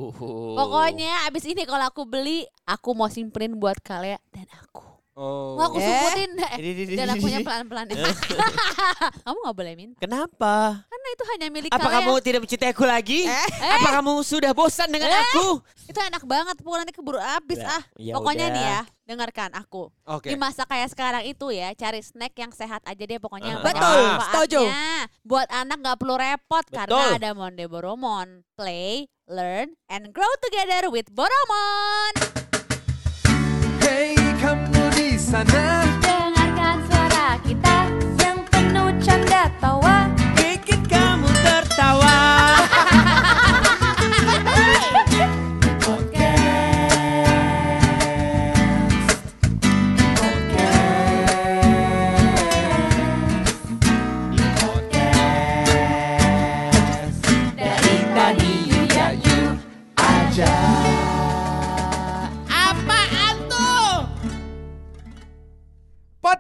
Pokoknya 0.55 1.27
abis 1.27 1.49
ini 1.49 1.65
kalau 1.65 1.89
aku 1.89 2.05
beli, 2.05 2.45
aku 2.65 2.93
mau 2.93 3.09
simpenin 3.09 3.57
buat 3.57 3.81
kalian 3.81 4.21
dan 4.31 4.47
aku. 4.61 4.94
Oh. 5.15 5.55
Mau 5.55 5.71
aku 5.71 5.79
Eh. 5.79 5.87
sumputin 5.87 6.31
eh, 6.35 6.51
dan 6.91 7.07
ini, 7.07 7.13
akunya 7.15 7.39
ini. 7.39 7.47
pelan-pelan. 7.47 7.87
Kamu 9.23 9.39
nggak 9.41 9.55
boleh 9.55 9.75
minta. 9.75 9.99
Kenapa? 9.99 10.83
Karena 10.85 11.09
itu 11.09 11.25
hanya 11.29 11.47
milik 11.49 11.71
Apa 11.71 11.79
kalian. 11.81 11.95
kamu 12.01 12.13
tidak 12.19 12.41
mencintai 12.43 12.71
aku 12.71 12.85
lagi? 12.85 13.21
Apa 13.61 13.89
kamu 13.95 14.13
sudah 14.21 14.51
bosan 14.51 14.91
dengan 14.91 15.07
Eh. 15.09 15.23
aku? 15.25 15.63
Itu 15.87 15.95
enak 15.97 16.23
banget, 16.25 16.57
Bu. 16.59 16.75
Nanti 16.75 16.91
keburu 16.91 17.17
habis 17.17 17.57
Ya, 17.57 17.71
ah. 17.71 17.83
ya 17.95 18.13
Pokoknya 18.13 18.47
udah. 18.49 18.57
nih 18.57 18.65
ya, 18.65 18.81
dengarkan 19.07 19.51
aku. 19.55 19.87
Oke. 20.05 20.29
Di 20.29 20.37
masa 20.37 20.67
kayak 20.67 20.91
sekarang 20.91 21.23
itu 21.23 21.47
ya, 21.49 21.71
cari 21.73 22.03
snack 22.03 22.35
yang 22.35 22.51
sehat 22.51 22.83
aja 22.83 23.03
deh 23.05 23.17
pokoknya. 23.17 23.63
banyak 23.63 23.71
Betul, 23.71 24.03
setuju. 24.27 24.63
Buat 25.23 25.47
anak 25.49 25.79
nggak 25.79 25.97
perlu 25.97 26.15
repot 26.17 26.65
karena 26.67 26.91
Betul. 26.91 27.15
ada 27.15 27.31
Monde 27.33 27.65
Boromon. 27.65 28.29
Play, 28.53 29.07
learn, 29.25 29.79
and 29.87 30.11
grow 30.11 30.31
together 30.41 30.91
with 30.91 31.07
Boromon. 31.09 32.13
Hey 33.79 34.17
kamu 34.41 34.74
di 35.05 35.21
sana. 35.21 35.85
Dengarkan 36.01 36.81
suara 36.89 37.37
kita 37.45 37.77
yang 38.25 38.41
penuh 38.49 38.89
canda 39.05 39.53
tawa 39.61 40.09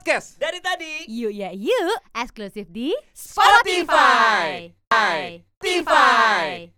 Podcast. 0.04 0.36
Dari 0.36 0.60
tadi. 0.60 1.08
Yuk 1.08 1.32
ya 1.32 1.48
yuk. 1.56 1.96
Eksklusif 2.12 2.68
di 2.68 2.92
Spotify. 3.16 4.68
Spotify. 4.92 6.74